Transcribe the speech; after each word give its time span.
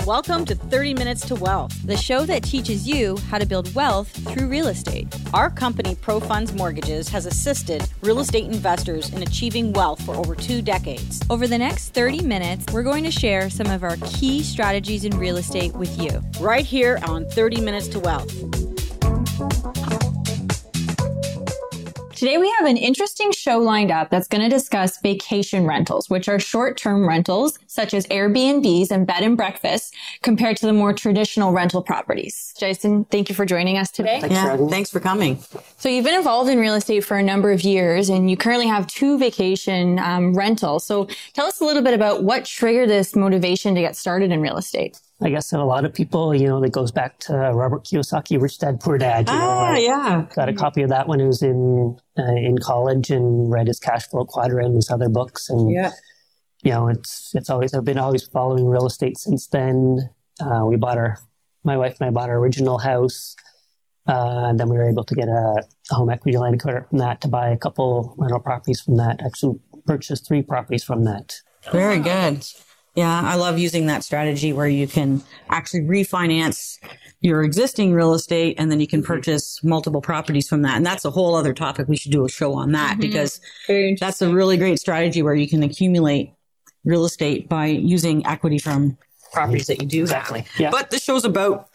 Welcome 0.00 0.44
to 0.46 0.56
30 0.56 0.94
Minutes 0.94 1.24
to 1.28 1.36
Wealth, 1.36 1.72
the 1.86 1.96
show 1.96 2.26
that 2.26 2.42
teaches 2.42 2.88
you 2.88 3.16
how 3.28 3.38
to 3.38 3.46
build 3.46 3.72
wealth 3.72 4.08
through 4.32 4.48
real 4.48 4.66
estate. 4.66 5.06
Our 5.32 5.48
company, 5.48 5.94
ProFunds 5.94 6.52
Mortgages, 6.54 7.08
has 7.10 7.24
assisted 7.24 7.88
real 8.00 8.18
estate 8.18 8.46
investors 8.46 9.10
in 9.12 9.22
achieving 9.22 9.72
wealth 9.72 10.02
for 10.02 10.16
over 10.16 10.34
two 10.34 10.60
decades. 10.60 11.22
Over 11.30 11.46
the 11.46 11.58
next 11.58 11.90
30 11.90 12.22
minutes, 12.22 12.72
we're 12.72 12.82
going 12.82 13.04
to 13.04 13.12
share 13.12 13.48
some 13.48 13.68
of 13.68 13.84
our 13.84 13.96
key 14.06 14.42
strategies 14.42 15.04
in 15.04 15.16
real 15.16 15.36
estate 15.36 15.72
with 15.74 15.96
you. 16.00 16.20
Right 16.40 16.64
here 16.64 16.98
on 17.04 17.24
30 17.26 17.60
Minutes 17.60 17.86
to 17.88 18.00
Wealth. 18.00 18.71
Today 22.22 22.38
we 22.38 22.54
have 22.56 22.68
an 22.68 22.76
interesting 22.76 23.32
show 23.32 23.58
lined 23.58 23.90
up 23.90 24.08
that's 24.08 24.28
going 24.28 24.44
to 24.44 24.48
discuss 24.48 25.00
vacation 25.00 25.66
rentals, 25.66 26.08
which 26.08 26.28
are 26.28 26.38
short-term 26.38 27.08
rentals 27.08 27.58
such 27.66 27.94
as 27.94 28.06
Airbnbs 28.06 28.92
and 28.92 29.08
bed 29.08 29.24
and 29.24 29.36
breakfasts 29.36 29.90
compared 30.22 30.56
to 30.58 30.66
the 30.66 30.72
more 30.72 30.92
traditional 30.92 31.50
rental 31.50 31.82
properties. 31.82 32.54
Jason, 32.56 33.06
thank 33.06 33.28
you 33.28 33.34
for 33.34 33.44
joining 33.44 33.76
us 33.76 33.90
today. 33.90 34.20
Thanks, 34.20 34.36
yeah, 34.36 34.56
for 34.56 34.68
thanks 34.68 34.88
for 34.88 35.00
coming. 35.00 35.42
So 35.78 35.88
you've 35.88 36.04
been 36.04 36.14
involved 36.14 36.48
in 36.48 36.60
real 36.60 36.76
estate 36.76 37.00
for 37.00 37.16
a 37.16 37.24
number 37.24 37.50
of 37.50 37.62
years 37.62 38.08
and 38.08 38.30
you 38.30 38.36
currently 38.36 38.68
have 38.68 38.86
two 38.86 39.18
vacation 39.18 39.98
um, 39.98 40.32
rentals. 40.32 40.86
So 40.86 41.08
tell 41.32 41.46
us 41.46 41.60
a 41.60 41.64
little 41.64 41.82
bit 41.82 41.92
about 41.92 42.22
what 42.22 42.44
triggered 42.44 42.88
this 42.88 43.16
motivation 43.16 43.74
to 43.74 43.80
get 43.80 43.96
started 43.96 44.30
in 44.30 44.40
real 44.40 44.58
estate. 44.58 45.00
I 45.20 45.30
guess 45.30 45.52
a 45.52 45.58
lot 45.58 45.84
of 45.84 45.94
people, 45.94 46.34
you 46.34 46.48
know, 46.48 46.60
that 46.60 46.72
goes 46.72 46.90
back 46.90 47.18
to 47.20 47.34
Robert 47.34 47.84
Kiyosaki, 47.84 48.40
Rich 48.40 48.58
Dad 48.58 48.80
Poor 48.80 48.98
Dad. 48.98 49.28
You 49.28 49.34
ah, 49.34 49.72
know, 49.72 49.78
yeah. 49.78 50.26
Got 50.34 50.48
a 50.48 50.52
copy 50.52 50.82
of 50.82 50.88
that 50.88 51.06
when 51.06 51.20
I 51.20 51.26
was 51.26 51.42
in 51.42 51.96
uh, 52.18 52.34
in 52.34 52.58
college 52.58 53.10
and 53.10 53.50
read 53.50 53.68
his 53.68 53.78
Cash 53.78 54.08
Flow 54.08 54.24
Quadrant 54.24 54.66
and 54.66 54.76
his 54.76 54.90
other 54.90 55.08
books. 55.08 55.48
And 55.48 55.70
yeah, 55.70 55.92
you 56.62 56.72
know, 56.72 56.88
it's 56.88 57.32
it's 57.34 57.50
always 57.50 57.74
I've 57.74 57.84
been 57.84 57.98
always 57.98 58.26
following 58.26 58.66
real 58.66 58.86
estate 58.86 59.18
since 59.18 59.46
then. 59.46 60.10
Uh, 60.40 60.64
we 60.66 60.76
bought 60.76 60.98
our 60.98 61.18
my 61.62 61.76
wife 61.76 62.00
and 62.00 62.08
I 62.08 62.10
bought 62.10 62.30
our 62.30 62.38
original 62.38 62.78
house. 62.78 63.36
Uh, 64.08 64.46
and 64.48 64.58
then 64.58 64.68
we 64.68 64.76
were 64.76 64.88
able 64.88 65.04
to 65.04 65.14
get 65.14 65.28
a, 65.28 65.62
a 65.92 65.94
home 65.94 66.10
equity 66.10 66.36
line 66.36 66.54
of 66.54 66.60
credit 66.60 66.88
from 66.88 66.98
that 66.98 67.20
to 67.20 67.28
buy 67.28 67.50
a 67.50 67.56
couple 67.56 68.16
rental 68.18 68.40
properties 68.40 68.80
from 68.80 68.96
that. 68.96 69.20
Actually, 69.24 69.60
purchased 69.86 70.26
three 70.26 70.42
properties 70.42 70.82
from 70.82 71.04
that. 71.04 71.34
Very 71.70 72.00
good. 72.00 72.44
Yeah, 72.94 73.22
I 73.24 73.36
love 73.36 73.58
using 73.58 73.86
that 73.86 74.04
strategy 74.04 74.52
where 74.52 74.68
you 74.68 74.86
can 74.86 75.22
actually 75.48 75.80
refinance 75.80 76.78
your 77.22 77.42
existing 77.42 77.94
real 77.94 78.12
estate 78.12 78.56
and 78.58 78.70
then 78.70 78.80
you 78.80 78.86
can 78.86 79.00
mm-hmm. 79.00 79.06
purchase 79.06 79.62
multiple 79.64 80.02
properties 80.02 80.48
from 80.48 80.62
that. 80.62 80.76
And 80.76 80.84
that's 80.84 81.04
a 81.04 81.10
whole 81.10 81.34
other 81.34 81.54
topic. 81.54 81.88
We 81.88 81.96
should 81.96 82.12
do 82.12 82.24
a 82.24 82.28
show 82.28 82.52
on 82.54 82.72
that 82.72 82.92
mm-hmm. 82.92 83.00
because 83.00 83.40
that's 83.98 84.20
a 84.20 84.32
really 84.32 84.56
great 84.56 84.78
strategy 84.78 85.22
where 85.22 85.34
you 85.34 85.48
can 85.48 85.62
accumulate 85.62 86.34
real 86.84 87.04
estate 87.04 87.48
by 87.48 87.66
using 87.66 88.26
equity 88.26 88.58
from 88.58 88.98
properties 89.32 89.68
that 89.68 89.80
you 89.80 89.88
do 89.88 90.02
exactly. 90.02 90.40
have. 90.40 90.60
Yeah. 90.60 90.70
But 90.70 90.90
the 90.90 90.98
show's 90.98 91.24
about 91.24 91.70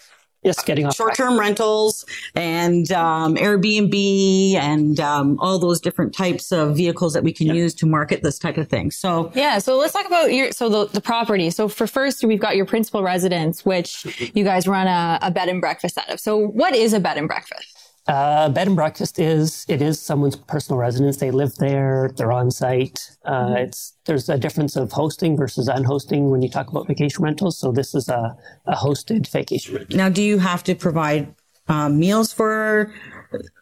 Yes, 0.48 0.64
getting 0.64 0.90
short-term 0.92 1.38
rentals 1.38 2.06
and 2.36 2.92
um, 2.92 3.36
Airbnb 3.36 4.54
and 4.54 5.00
um, 5.00 5.38
all 5.40 5.60
those 5.60 5.82
different 5.82 6.14
types 6.14 6.52
of 6.52 6.76
vehicles 6.76 7.14
that 7.14 7.24
we 7.24 7.34
can 7.34 7.48
yep. 7.48 7.56
use 7.56 7.74
to 7.76 7.86
market 7.86 8.24
this 8.24 8.40
type 8.40 8.58
of 8.58 8.68
thing. 8.68 8.92
So 8.92 9.32
yeah, 9.36 9.60
so 9.60 9.78
let's 9.78 9.94
talk 9.94 10.06
about 10.06 10.34
your 10.34 10.52
so 10.52 10.70
the, 10.70 10.88
the 10.88 11.02
property. 11.02 11.50
So 11.50 11.68
for 11.68 11.86
first, 11.86 12.24
we've 12.24 12.40
got 12.40 12.56
your 12.56 12.66
principal 12.66 13.04
residence, 13.04 13.66
which 13.66 14.06
you 14.34 14.44
guys 14.44 14.68
run 14.68 14.88
a, 14.88 15.20
a 15.22 15.32
bed 15.32 15.50
and 15.50 15.62
breakfast 15.62 15.98
out 15.98 16.10
of. 16.10 16.20
So 16.20 16.38
what 16.38 16.74
is 16.76 16.94
a 16.94 17.00
bed 17.00 17.18
and 17.18 17.28
breakfast? 17.28 17.77
Uh, 18.08 18.48
bed 18.48 18.68
and 18.68 18.76
breakfast 18.76 19.20
is 19.20 19.66
it 19.68 19.82
is 19.82 20.00
someone's 20.00 20.36
personal 20.36 20.80
residence. 20.80 21.18
They 21.18 21.32
live 21.32 21.56
there. 21.56 22.12
They're 22.16 22.32
on 22.32 22.52
site. 22.52 23.12
Uh, 23.26 23.32
mm-hmm. 23.32 23.58
It's 23.58 23.94
there's 24.06 24.30
a 24.30 24.38
difference 24.38 24.78
of 24.78 24.94
hosting 24.94 25.36
versus 25.36 25.68
unhosting 25.68 26.30
when 26.30 26.42
you 26.42 26.50
talk 26.50 26.70
about 26.70 26.88
vacation 26.88 27.24
rentals. 27.24 27.58
So 27.58 27.72
this 27.74 27.94
is 27.94 28.08
a, 28.08 28.38
a 28.66 28.76
hosted 28.76 29.28
vacation 29.28 29.76
rental. 29.76 29.98
Now, 29.98 30.08
do 30.08 30.24
you 30.24 30.40
have 30.40 30.64
to 30.64 30.76
provide 30.76 31.36
um, 31.68 32.00
meals 32.00 32.32
for 32.32 32.94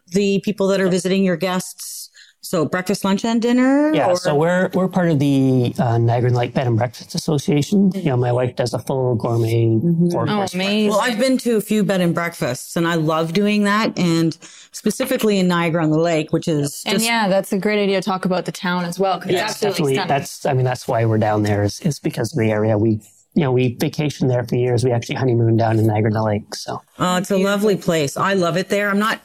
the 0.08 0.40
people 0.42 0.68
that 0.68 0.80
are 0.80 0.90
visiting 0.90 1.24
your 1.24 1.38
guests? 1.38 2.12
So 2.46 2.64
breakfast, 2.64 3.04
lunch, 3.04 3.26
and 3.26 3.42
dinner. 3.42 3.92
Yeah. 3.92 4.12
Or? 4.12 4.18
So 4.18 4.36
we're 4.36 4.70
we're 4.76 4.88
part 4.88 5.10
of 5.10 5.18
the 5.18 5.74
uh, 5.80 5.98
Niagara 5.98 6.30
Lake 6.30 6.54
Bed 6.54 6.68
and 6.68 6.78
Breakfast 6.78 7.16
Association. 7.16 7.92
You 7.96 8.04
know, 8.04 8.18
my 8.18 8.32
wife 8.32 8.56
does 8.56 8.74
a 8.74 8.80
full 8.80 9.16
gourmet. 9.16 9.66
Mm-hmm. 9.66 10.30
Oh, 10.30 10.46
amazing! 10.54 10.90
Well, 10.90 11.02
I've 11.02 11.18
been 11.18 11.40
to 11.40 11.56
a 11.56 11.62
few 11.62 11.84
bed 11.84 12.02
and 12.02 12.14
breakfasts, 12.14 12.76
and 12.76 12.88
I 12.88 12.96
love 12.96 13.34
doing 13.34 13.64
that. 13.64 13.98
And 13.98 14.38
specifically 14.72 15.40
in 15.40 15.48
Niagara 15.48 15.84
on 15.84 15.90
the 15.90 15.98
Lake, 15.98 16.32
which 16.34 16.48
is 16.48 16.84
and 16.86 17.02
yeah, 17.02 17.28
that's 17.28 17.52
a 17.52 17.58
great 17.58 17.82
idea 17.82 18.00
to 18.00 18.06
talk 18.06 18.26
about 18.26 18.46
the 18.46 18.52
town 18.52 18.86
as 18.86 19.00
well. 19.00 19.24
Yeah, 19.26 19.48
definitely. 19.48 19.96
Stunning. 19.96 20.08
That's 20.08 20.46
I 20.46 20.54
mean 20.54 20.66
that's 20.66 20.88
why 20.88 21.04
we're 21.06 21.18
down 21.18 21.42
there 21.42 21.64
is, 21.64 21.80
is 21.80 22.00
because 22.00 22.32
of 22.32 22.38
the 22.38 22.52
area 22.52 22.78
we 22.78 23.02
you 23.34 23.42
know, 23.42 23.52
we 23.52 23.76
vacationed 23.76 24.30
there 24.30 24.46
for 24.46 24.56
years. 24.56 24.86
We 24.86 24.92
actually 24.92 25.16
honeymooned 25.16 25.60
down 25.60 25.78
in 25.78 25.88
Niagara 25.88 26.10
in 26.10 26.14
the 26.14 26.24
Lake. 26.24 26.56
So, 26.56 26.82
oh, 27.00 27.18
it's 27.18 27.32
a 27.32 27.38
lovely 27.38 27.76
place. 27.76 28.16
I 28.16 28.34
love 28.34 28.56
it 28.56 28.70
there. 28.70 28.90
I'm 28.90 28.98
not 28.98 29.20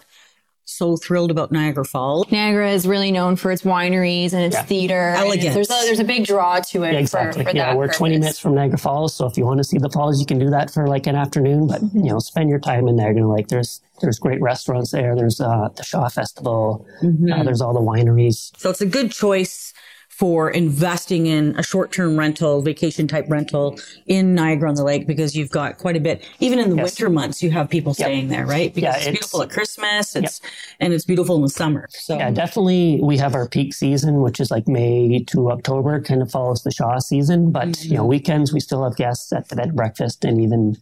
so 0.80 0.96
thrilled 0.96 1.30
about 1.30 1.52
Niagara 1.52 1.84
Falls. 1.84 2.32
Niagara 2.32 2.70
is 2.70 2.86
really 2.86 3.12
known 3.12 3.36
for 3.36 3.52
its 3.52 3.62
wineries 3.62 4.32
and 4.32 4.42
its 4.42 4.56
yeah. 4.56 4.62
theater. 4.62 5.10
Elegant. 5.14 5.52
There's 5.52 5.68
a, 5.68 5.84
there's 5.84 6.00
a 6.00 6.04
big 6.04 6.24
draw 6.24 6.58
to 6.58 6.84
it. 6.84 6.94
Yeah, 6.94 7.00
exactly. 7.00 7.44
For, 7.44 7.50
for 7.50 7.56
yeah, 7.56 7.74
we're 7.74 7.84
purpose. 7.84 7.98
20 7.98 8.18
minutes 8.18 8.38
from 8.38 8.54
Niagara 8.54 8.78
Falls, 8.78 9.14
so 9.14 9.26
if 9.26 9.36
you 9.36 9.44
want 9.44 9.58
to 9.58 9.64
see 9.64 9.76
the 9.76 9.90
falls, 9.90 10.18
you 10.18 10.24
can 10.24 10.38
do 10.38 10.48
that 10.48 10.70
for 10.70 10.88
like 10.88 11.06
an 11.06 11.16
afternoon. 11.16 11.66
But 11.66 11.82
mm-hmm. 11.82 11.98
you 11.98 12.12
know, 12.12 12.18
spend 12.18 12.48
your 12.48 12.60
time 12.60 12.88
in 12.88 12.96
Niagara 12.96 13.28
like 13.28 13.48
There's 13.48 13.82
there's 14.00 14.18
great 14.18 14.40
restaurants 14.40 14.90
there. 14.90 15.14
There's 15.14 15.38
uh, 15.38 15.68
the 15.76 15.82
Shaw 15.82 16.08
Festival. 16.08 16.86
Mm-hmm. 17.02 17.30
Uh, 17.30 17.42
there's 17.42 17.60
all 17.60 17.74
the 17.74 17.80
wineries. 17.80 18.58
So 18.58 18.70
it's 18.70 18.80
a 18.80 18.86
good 18.86 19.12
choice 19.12 19.74
for 20.20 20.50
investing 20.50 21.24
in 21.24 21.58
a 21.58 21.62
short-term 21.62 22.18
rental, 22.18 22.60
vacation 22.60 23.08
type 23.08 23.24
rental 23.28 23.80
in 24.06 24.34
Niagara 24.34 24.68
on 24.68 24.74
the 24.74 24.84
Lake 24.84 25.06
because 25.06 25.34
you've 25.34 25.48
got 25.48 25.78
quite 25.78 25.96
a 25.96 26.00
bit. 26.00 26.22
Even 26.40 26.58
in 26.58 26.68
the 26.68 26.76
yes. 26.76 27.00
winter 27.00 27.08
months, 27.08 27.42
you 27.42 27.50
have 27.50 27.70
people 27.70 27.94
staying 27.94 28.28
yep. 28.28 28.36
there, 28.36 28.46
right? 28.46 28.74
Because 28.74 28.96
yeah, 28.96 28.98
it's, 28.98 29.06
it's, 29.06 29.16
beautiful 29.16 29.42
at 29.42 29.48
Christmas. 29.48 30.14
It's 30.14 30.42
yep. 30.42 30.52
and 30.78 30.92
it's 30.92 31.06
beautiful 31.06 31.36
in 31.36 31.42
the 31.42 31.48
summer. 31.48 31.88
So 31.88 32.18
yeah, 32.18 32.30
definitely 32.30 33.00
we 33.02 33.16
have 33.16 33.34
our 33.34 33.48
peak 33.48 33.72
season, 33.72 34.20
which 34.20 34.40
is 34.40 34.50
like 34.50 34.68
May 34.68 35.24
to 35.28 35.50
October, 35.52 36.02
kind 36.02 36.20
of 36.20 36.30
follows 36.30 36.64
the 36.64 36.70
Shaw 36.70 36.98
season. 36.98 37.50
But 37.50 37.68
mm-hmm. 37.68 37.90
you 37.90 37.96
know, 37.96 38.04
weekends 38.04 38.52
we 38.52 38.60
still 38.60 38.84
have 38.84 38.96
guests 38.96 39.32
at 39.32 39.48
the 39.48 39.56
bed 39.56 39.74
breakfast, 39.74 40.26
and 40.26 40.38
even 40.38 40.76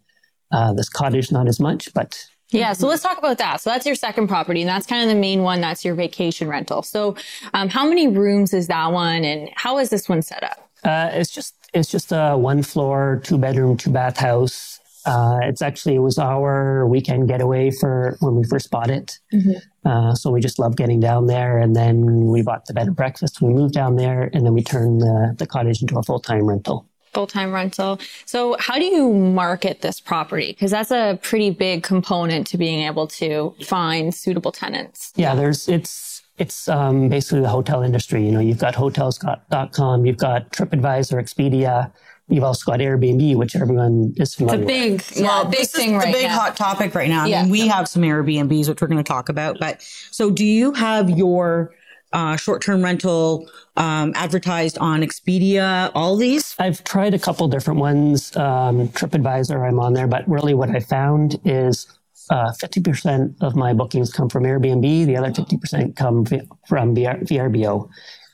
uh, 0.50 0.72
this 0.72 0.88
cottage 0.88 1.30
not 1.30 1.46
as 1.46 1.60
much, 1.60 1.94
but 1.94 2.26
yeah. 2.50 2.72
So 2.72 2.86
let's 2.86 3.02
talk 3.02 3.18
about 3.18 3.38
that. 3.38 3.60
So 3.60 3.70
that's 3.70 3.84
your 3.84 3.94
second 3.94 4.28
property 4.28 4.62
and 4.62 4.68
that's 4.68 4.86
kind 4.86 5.02
of 5.02 5.08
the 5.08 5.20
main 5.20 5.42
one. 5.42 5.60
That's 5.60 5.84
your 5.84 5.94
vacation 5.94 6.48
rental. 6.48 6.82
So, 6.82 7.16
um, 7.54 7.68
how 7.68 7.86
many 7.86 8.08
rooms 8.08 8.54
is 8.54 8.68
that 8.68 8.92
one 8.92 9.24
and 9.24 9.50
how 9.54 9.78
is 9.78 9.90
this 9.90 10.08
one 10.08 10.22
set 10.22 10.42
up? 10.42 10.70
Uh, 10.84 11.10
it's 11.12 11.30
just, 11.30 11.54
it's 11.74 11.90
just 11.90 12.12
a 12.12 12.36
one 12.36 12.62
floor, 12.62 13.20
two 13.24 13.38
bedroom, 13.38 13.76
two 13.76 13.90
bath 13.90 14.16
house. 14.16 14.80
Uh, 15.04 15.38
it's 15.42 15.62
actually, 15.62 15.94
it 15.94 16.00
was 16.00 16.18
our 16.18 16.86
weekend 16.86 17.28
getaway 17.28 17.70
for 17.70 18.16
when 18.20 18.34
we 18.34 18.44
first 18.44 18.70
bought 18.70 18.90
it. 18.90 19.18
Mm-hmm. 19.32 19.88
Uh, 19.88 20.14
so 20.14 20.30
we 20.30 20.40
just 20.40 20.58
love 20.58 20.76
getting 20.76 21.00
down 21.00 21.26
there. 21.26 21.58
And 21.58 21.74
then 21.74 22.26
we 22.26 22.42
bought 22.42 22.66
the 22.66 22.74
bed 22.74 22.88
and 22.88 22.96
breakfast. 22.96 23.40
We 23.40 23.52
moved 23.52 23.74
down 23.74 23.96
there 23.96 24.30
and 24.32 24.44
then 24.44 24.54
we 24.54 24.62
turned 24.62 25.00
the, 25.00 25.34
the 25.38 25.46
cottage 25.46 25.80
into 25.80 25.98
a 25.98 26.02
full 26.02 26.20
time 26.20 26.44
rental 26.44 26.86
full-time 27.18 27.52
rental. 27.52 27.98
So 28.26 28.56
how 28.60 28.78
do 28.78 28.84
you 28.84 29.12
market 29.12 29.80
this 29.80 29.98
property? 29.98 30.52
Because 30.52 30.70
that's 30.70 30.92
a 30.92 31.18
pretty 31.20 31.50
big 31.50 31.82
component 31.82 32.46
to 32.48 32.56
being 32.56 32.86
able 32.86 33.08
to 33.08 33.56
find 33.64 34.14
suitable 34.14 34.52
tenants. 34.52 35.12
Yeah, 35.16 35.34
there's 35.34 35.68
it's 35.68 36.22
it's 36.38 36.68
um, 36.68 37.08
basically 37.08 37.40
the 37.40 37.48
hotel 37.48 37.82
industry. 37.82 38.24
You 38.24 38.30
know, 38.30 38.38
you've 38.38 38.60
got 38.60 38.76
hotels.com, 38.76 40.06
you've 40.06 40.16
got 40.16 40.52
TripAdvisor, 40.52 41.20
Expedia. 41.20 41.90
You've 42.28 42.44
also 42.44 42.70
got 42.70 42.78
Airbnb, 42.78 43.36
which 43.36 43.56
everyone 43.56 44.12
is 44.18 44.34
familiar 44.36 44.60
with. 44.60 44.70
It's 44.70 45.10
a 45.10 45.16
big, 45.16 45.24
yeah, 45.24 45.44
big 45.50 45.66
thing 45.66 45.96
right 45.96 46.04
now, 46.04 46.12
The 46.12 46.18
big 46.18 46.26
now. 46.26 46.38
hot 46.38 46.56
topic 46.56 46.94
right 46.94 47.08
now. 47.08 47.24
I 47.24 47.26
yeah. 47.26 47.42
mean, 47.42 47.50
we 47.50 47.66
have 47.66 47.88
some 47.88 48.02
Airbnbs, 48.02 48.68
which 48.68 48.80
we're 48.80 48.86
going 48.86 49.02
to 49.02 49.12
talk 49.16 49.28
about. 49.28 49.58
But 49.58 49.82
so 50.10 50.30
do 50.30 50.44
you 50.44 50.72
have 50.72 51.10
your 51.10 51.72
uh, 52.12 52.36
short-term 52.36 52.82
rental 52.82 53.48
um, 53.76 54.12
advertised 54.14 54.78
on 54.78 55.00
Expedia, 55.00 55.90
all 55.94 56.16
these? 56.16 56.54
I've 56.58 56.82
tried 56.84 57.14
a 57.14 57.18
couple 57.18 57.48
different 57.48 57.80
ones. 57.80 58.36
Um, 58.36 58.88
TripAdvisor, 58.88 59.66
I'm 59.66 59.78
on 59.78 59.94
there, 59.94 60.06
but 60.06 60.28
really 60.28 60.54
what 60.54 60.70
I 60.70 60.80
found 60.80 61.38
is 61.44 61.86
uh, 62.30 62.52
50% 62.52 63.36
of 63.40 63.56
my 63.56 63.72
bookings 63.72 64.12
come 64.12 64.28
from 64.28 64.44
Airbnb. 64.44 65.06
The 65.06 65.16
other 65.16 65.30
50% 65.30 65.96
come 65.96 66.24
from 66.66 66.94
VRBO. 66.94 67.88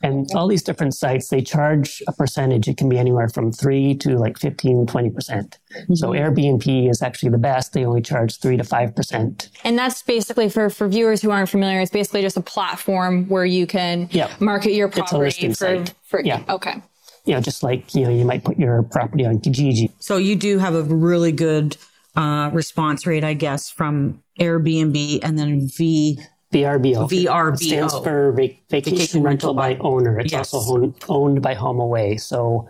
And 0.04 0.28
all 0.34 0.46
these 0.46 0.62
different 0.62 0.94
sites, 0.94 1.28
they 1.28 1.40
charge 1.40 2.02
a 2.06 2.12
percentage. 2.12 2.68
It 2.68 2.76
can 2.76 2.90
be 2.90 2.98
anywhere 2.98 3.30
from 3.30 3.50
three 3.50 3.94
to 3.96 4.18
like 4.18 4.38
15, 4.38 4.86
20%. 4.86 5.14
percent 5.14 5.58
mm 5.74 5.86
hmm 5.86 5.94
So 5.94 6.10
Airbnb 6.10 6.90
is 6.90 7.00
actually 7.00 7.30
the 7.30 7.38
best. 7.38 7.72
They 7.72 7.86
only 7.86 8.02
charge 8.02 8.38
three 8.38 8.58
to 8.58 8.62
5%. 8.62 9.48
And 9.64 9.78
that's 9.78 10.02
basically 10.02 10.50
for, 10.50 10.68
for 10.68 10.88
viewers 10.88 11.22
who 11.22 11.30
aren't 11.30 11.48
familiar, 11.48 11.80
it's 11.80 11.90
basically 11.90 12.20
just 12.20 12.36
a 12.36 12.42
platform 12.42 13.26
where 13.28 13.46
you 13.46 13.66
can 13.66 14.08
yep. 14.12 14.38
market 14.40 14.72
your 14.72 14.88
property 14.88 15.48
for, 15.48 15.54
site. 15.54 15.94
for, 16.04 16.20
yeah. 16.20 16.42
Okay. 16.50 16.82
You 17.24 17.34
know, 17.34 17.40
just 17.40 17.62
like, 17.62 17.94
you 17.94 18.04
know, 18.04 18.10
you 18.10 18.26
might 18.26 18.44
put 18.44 18.58
your 18.58 18.82
property 18.82 19.24
on 19.24 19.38
Kijiji. 19.38 19.90
So 20.00 20.18
you 20.18 20.36
do 20.36 20.58
have 20.58 20.74
a 20.74 20.82
really 20.82 21.32
good, 21.32 21.78
uh, 22.14 22.50
response 22.52 23.06
rate, 23.06 23.24
I 23.24 23.32
guess, 23.32 23.70
from 23.70 24.22
Airbnb 24.38 25.20
and 25.22 25.38
then 25.38 25.66
V 25.66 26.20
VRBO. 26.54 27.10
VRBO. 27.10 27.58
Stands 27.58 27.98
for 27.98 28.32
Vac- 28.32 28.56
Vacation, 28.70 28.96
Vacation 28.96 29.22
Rental 29.22 29.54
by 29.54 29.76
Owner. 29.78 30.20
It's 30.20 30.32
yes. 30.32 30.54
also 30.54 30.74
owned, 30.74 30.94
owned 31.08 31.42
by 31.42 31.54
HomeAway. 31.54 32.20
So, 32.20 32.68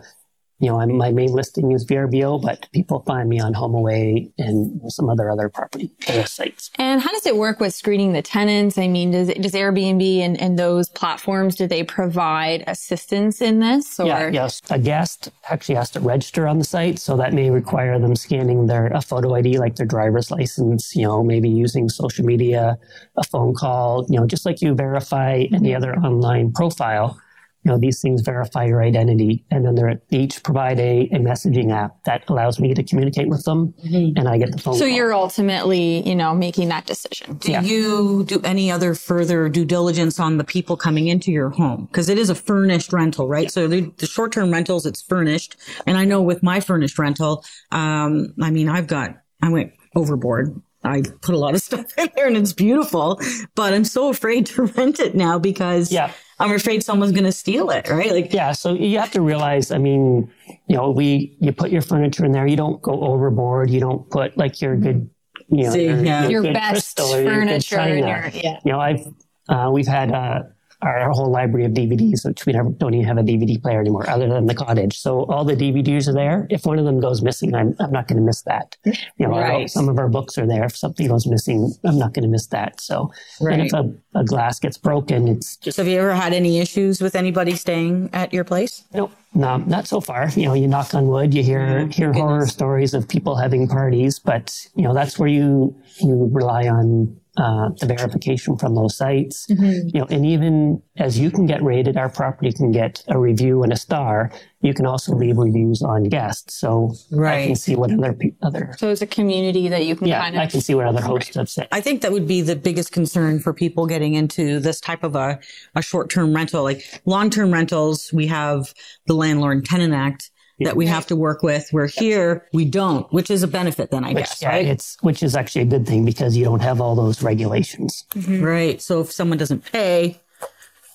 you 0.64 0.70
know, 0.70 0.87
my 0.87 1.12
main 1.12 1.31
listing 1.31 1.72
is 1.72 1.84
VRBO, 1.84 2.40
but 2.40 2.66
people 2.72 3.00
find 3.00 3.28
me 3.28 3.38
on 3.38 3.52
HomeAway 3.52 4.32
and 4.38 4.81
some 4.90 5.11
other 5.11 5.31
other 5.31 5.50
property 5.50 5.90
sites. 6.25 6.70
And 6.76 7.02
how 7.02 7.11
does 7.11 7.26
it 7.26 7.37
work 7.37 7.61
with 7.61 7.75
screening 7.75 8.14
the 8.14 8.22
tenants? 8.22 8.78
I 8.78 8.88
mean, 8.88 9.11
does 9.11 9.28
it, 9.28 9.43
does 9.43 9.52
Airbnb 9.52 10.20
and, 10.20 10.40
and 10.40 10.58
those 10.58 10.88
platforms 10.88 11.56
do 11.56 11.66
they 11.66 11.82
provide 11.84 12.64
assistance 12.66 13.43
in 13.43 13.61
this? 13.61 14.00
Or? 14.00 14.06
Yeah, 14.06 14.31
yes. 14.31 14.62
A 14.70 14.78
guest 14.78 15.31
actually 15.50 15.75
has 15.75 15.90
to 15.90 16.00
register 16.00 16.49
on 16.49 16.58
the 16.58 16.64
site, 16.64 16.99
so 16.99 17.14
that 17.19 17.34
may 17.34 17.50
require 17.50 17.99
them 17.99 18.16
scanning 18.16 18.66
their 18.66 18.87
a 18.87 19.02
photo 19.02 19.34
ID, 19.34 19.58
like 19.58 19.76
their 19.76 19.84
driver's 19.84 20.31
license. 20.31 20.96
You 20.96 21.02
know, 21.02 21.22
maybe 21.22 21.50
using 21.50 21.90
social 21.90 22.25
media, 22.25 22.78
a 23.19 23.25
phone 23.25 23.52
call. 23.52 24.06
You 24.08 24.19
know, 24.19 24.26
just 24.26 24.46
like 24.46 24.62
you 24.62 24.75
verify 24.75 25.44
any 25.52 25.75
other 25.75 25.94
online 25.96 26.52
profile 26.52 27.20
you 27.64 27.72
know, 27.72 27.78
these 27.78 28.00
things 28.00 28.20
verify 28.20 28.64
your 28.64 28.82
identity. 28.82 29.44
And 29.50 29.64
then 29.64 29.75
they 29.75 30.19
each 30.19 30.43
provide 30.43 30.78
a, 30.78 31.08
a 31.12 31.19
messaging 31.19 31.72
app 31.72 32.05
that 32.05 32.25
allows 32.28 32.61
me 32.61 32.75
to 32.75 32.82
communicate 32.82 33.28
with 33.28 33.44
them 33.44 33.75
mm-hmm. 33.84 34.19
and 34.19 34.28
I 34.28 34.37
get 34.37 34.52
the 34.52 34.58
phone. 34.58 34.75
So 34.75 34.81
call. 34.81 34.88
you're 34.88 35.14
ultimately, 35.14 36.06
you 36.06 36.14
know, 36.14 36.34
making 36.34 36.69
that 36.69 36.87
decision. 36.87 37.37
Do 37.38 37.52
yeah. 37.52 37.62
you 37.62 38.25
do 38.25 38.40
any 38.44 38.70
other 38.70 38.94
further 38.94 39.49
due 39.49 39.64
diligence 39.64 40.20
on 40.20 40.37
the 40.37 40.44
people 40.44 40.76
coming 40.76 41.08
into 41.08 41.32
your 41.32 41.50
home? 41.50 41.88
Cause 41.93 42.11
it 42.11 42.19
is 42.19 42.28
a 42.28 42.34
furnished 42.34 42.93
rental, 42.93 43.28
right? 43.28 43.44
Yeah. 43.44 43.49
So 43.49 43.66
the, 43.66 43.90
the 43.96 44.06
short-term 44.06 44.52
rentals, 44.52 44.84
it's 44.84 45.00
furnished. 45.00 45.56
And 45.87 45.96
I 45.96 46.05
know 46.05 46.20
with 46.20 46.43
my 46.43 46.61
furnished 46.61 46.99
rental, 46.99 47.44
um, 47.72 48.34
I 48.43 48.50
mean, 48.50 48.69
I've 48.69 48.87
got, 48.87 49.16
I 49.43 49.49
went 49.49 49.72
overboard. 49.96 50.61
I 50.82 51.02
put 51.22 51.34
a 51.34 51.38
lot 51.38 51.55
of 51.55 51.62
stuff 51.62 51.87
in 51.96 52.11
there 52.14 52.26
and 52.26 52.37
it's 52.37 52.52
beautiful, 52.52 53.19
but 53.55 53.72
I'm 53.72 53.84
so 53.84 54.11
afraid 54.11 54.44
to 54.46 54.62
rent 54.76 55.00
it 55.00 55.14
now 55.14 55.38
because 55.38 55.90
yeah. 55.90 56.12
I'm 56.38 56.52
afraid 56.52 56.82
someone's 56.82 57.12
going 57.12 57.25
to 57.25 57.32
steal 57.32 57.70
it, 57.70 57.88
right? 57.88 58.10
Like, 58.10 58.32
yeah. 58.32 58.52
So 58.52 58.75
you 58.75 58.98
have 58.98 59.12
to 59.12 59.22
realize, 59.22 59.70
I 59.70 59.78
mean, 59.78 60.31
you 60.66 60.76
know, 60.76 60.90
we, 60.90 61.36
you 61.40 61.52
put 61.52 61.70
your 61.70 61.82
furniture 61.82 62.25
in 62.25 62.32
there, 62.32 62.46
you 62.46 62.56
don't 62.56 62.82
go 62.82 63.00
overboard. 63.02 63.70
You 63.70 63.81
don't 63.81 64.08
put 64.10 64.36
like 64.36 64.60
your 64.60 64.76
good, 64.76 65.08
you 65.48 65.64
know, 65.64 65.70
See, 65.70 65.84
your, 65.84 66.04
yeah. 66.04 66.28
your, 66.28 66.44
your 66.44 66.52
best 66.52 66.98
furniture. 66.98 67.88
Your 67.88 67.98
your, 67.98 68.31
yeah. 68.34 68.58
You 68.64 68.72
know, 68.72 68.81
I've, 68.81 69.06
uh, 69.48 69.70
we've 69.72 69.86
had, 69.86 70.12
uh, 70.12 70.42
our 70.84 71.10
whole 71.10 71.31
library 71.31 71.64
of 71.64 71.72
DVDs, 71.72 72.25
which 72.25 72.46
we 72.46 72.52
don't 72.52 72.94
even 72.94 73.06
have 73.06 73.19
a 73.19 73.22
DVD 73.22 73.60
player 73.60 73.81
anymore, 73.81 74.08
other 74.08 74.28
than 74.28 74.46
the 74.46 74.54
cottage. 74.54 74.98
So 74.98 75.25
all 75.25 75.44
the 75.44 75.56
DVDs 75.56 76.08
are 76.08 76.12
there. 76.12 76.46
If 76.50 76.66
one 76.66 76.78
of 76.78 76.84
them 76.84 77.00
goes 77.00 77.22
missing, 77.22 77.54
I'm, 77.54 77.75
I'm 77.81 77.90
not 77.90 78.08
going 78.08 78.19
to 78.19 78.25
miss 78.25 78.42
that. 78.42 78.76
You 78.84 78.94
know, 79.26 79.31
right. 79.31 79.70
some 79.70 79.88
of 79.88 79.98
our 79.98 80.08
books 80.08 80.38
are 80.38 80.46
there. 80.46 80.64
If 80.64 80.76
something 80.76 81.06
goes 81.08 81.26
missing, 81.26 81.72
I'm 81.84 81.98
not 81.98 82.14
going 82.14 82.25
to 82.25 82.28
miss 82.28 82.46
that. 82.48 82.81
So, 82.81 83.12
right. 83.40 83.58
and 83.58 83.66
if 83.66 83.72
a, 83.72 83.92
a, 84.19 84.25
glass 84.25 84.58
gets 84.58 84.76
broken, 84.76 85.28
it's 85.28 85.56
just. 85.56 85.76
So 85.76 85.82
have 85.82 85.90
you 85.90 85.98
ever 85.98 86.14
had 86.14 86.32
any 86.32 86.58
issues 86.60 87.00
with 87.00 87.14
anybody 87.14 87.54
staying 87.54 88.10
at 88.12 88.32
your 88.32 88.44
place? 88.44 88.84
Nope. 88.92 89.12
No, 89.34 89.56
not 89.56 89.88
so 89.88 90.00
far. 90.00 90.28
You 90.30 90.46
know, 90.46 90.54
you 90.54 90.69
knock 90.69 90.94
on 90.94 91.08
wood, 91.08 91.34
you 91.34 91.42
hear 91.42 91.60
oh, 91.60 91.87
hear 91.87 92.08
goodness. 92.08 92.20
horror 92.20 92.46
stories 92.46 92.94
of 92.94 93.08
people 93.08 93.34
having 93.34 93.66
parties, 93.66 94.20
but 94.20 94.56
you 94.76 94.84
know 94.84 94.94
that's 94.94 95.19
where 95.19 95.28
you 95.28 95.76
you 95.98 96.28
rely 96.32 96.69
on 96.69 97.16
uh, 97.36 97.70
the 97.81 97.86
verification 97.86 98.56
from 98.56 98.75
those 98.75 98.96
sites. 98.96 99.46
Mm-hmm. 99.46 99.88
You 99.94 100.00
know, 100.00 100.06
and 100.10 100.25
even 100.25 100.82
as 100.96 101.19
you 101.19 101.31
can 101.31 101.46
get 101.46 101.62
rated, 101.62 101.96
our 101.96 102.08
property 102.08 102.52
can 102.52 102.70
get 102.70 103.02
a 103.08 103.19
review 103.19 103.62
and 103.62 103.72
a 103.72 103.76
star. 103.76 104.31
You 104.60 104.72
can 104.72 104.86
also 104.86 105.14
leave 105.14 105.36
reviews 105.36 105.82
on 105.82 106.04
guests, 106.04 106.54
so 106.54 106.94
right. 107.10 107.42
I 107.42 107.46
can 107.48 107.56
see 107.56 107.76
what 107.76 107.92
other 107.92 108.16
other. 108.42 108.75
So 108.78 108.88
it's 108.90 109.02
a 109.02 109.06
community 109.06 109.69
that 109.69 109.84
you 109.84 109.94
can. 109.94 110.08
Yeah, 110.08 110.20
kind 110.20 110.36
of... 110.36 110.42
I 110.42 110.46
can 110.46 110.60
see 110.60 110.75
what 110.75 110.86
other 110.86 111.02
hosts 111.02 111.34
have 111.34 111.50
said. 111.50 111.69
I 111.70 111.81
think 111.81 112.02
that 112.02 112.12
would 112.12 112.26
be 112.26 112.40
the 112.40 112.56
biggest 112.56 112.92
concern 112.92 113.40
for 113.40 113.52
people 113.52 113.87
getting 113.87 114.14
into 114.14 114.60
this 114.60 114.80
type 114.80 115.04
of 115.04 115.16
a 115.16 115.38
a 115.75 115.82
short 115.82 116.08
term 116.10 116.34
rental, 116.34 116.62
like 116.62 117.02
long 117.04 117.30
term 117.30 117.52
rentals. 117.52 118.12
We 118.12 118.26
have 118.28 118.72
the 119.06 119.14
Landlord 119.14 119.64
Tenant 119.64 119.92
Act 119.92 120.30
that 120.60 120.76
we 120.76 120.86
have 120.86 121.06
to 121.06 121.16
work 121.16 121.42
with. 121.42 121.68
We're 121.72 121.88
here 121.88 122.46
we 122.52 122.64
don't, 122.64 123.12
which 123.12 123.30
is 123.30 123.42
a 123.42 123.48
benefit 123.48 123.90
then, 123.90 124.04
I 124.04 124.12
which, 124.12 124.24
guess, 124.24 124.42
yeah, 124.42 124.48
right? 124.48 124.66
It's, 124.66 124.96
which 125.02 125.22
is 125.22 125.34
actually 125.34 125.62
a 125.62 125.66
good 125.66 125.86
thing 125.86 126.04
because 126.04 126.36
you 126.36 126.44
don't 126.44 126.60
have 126.60 126.80
all 126.80 126.94
those 126.94 127.22
regulations. 127.22 128.04
Mm-hmm. 128.10 128.42
Right. 128.42 128.80
So 128.80 129.00
if 129.00 129.10
someone 129.10 129.38
doesn't 129.38 129.64
pay, 129.72 130.20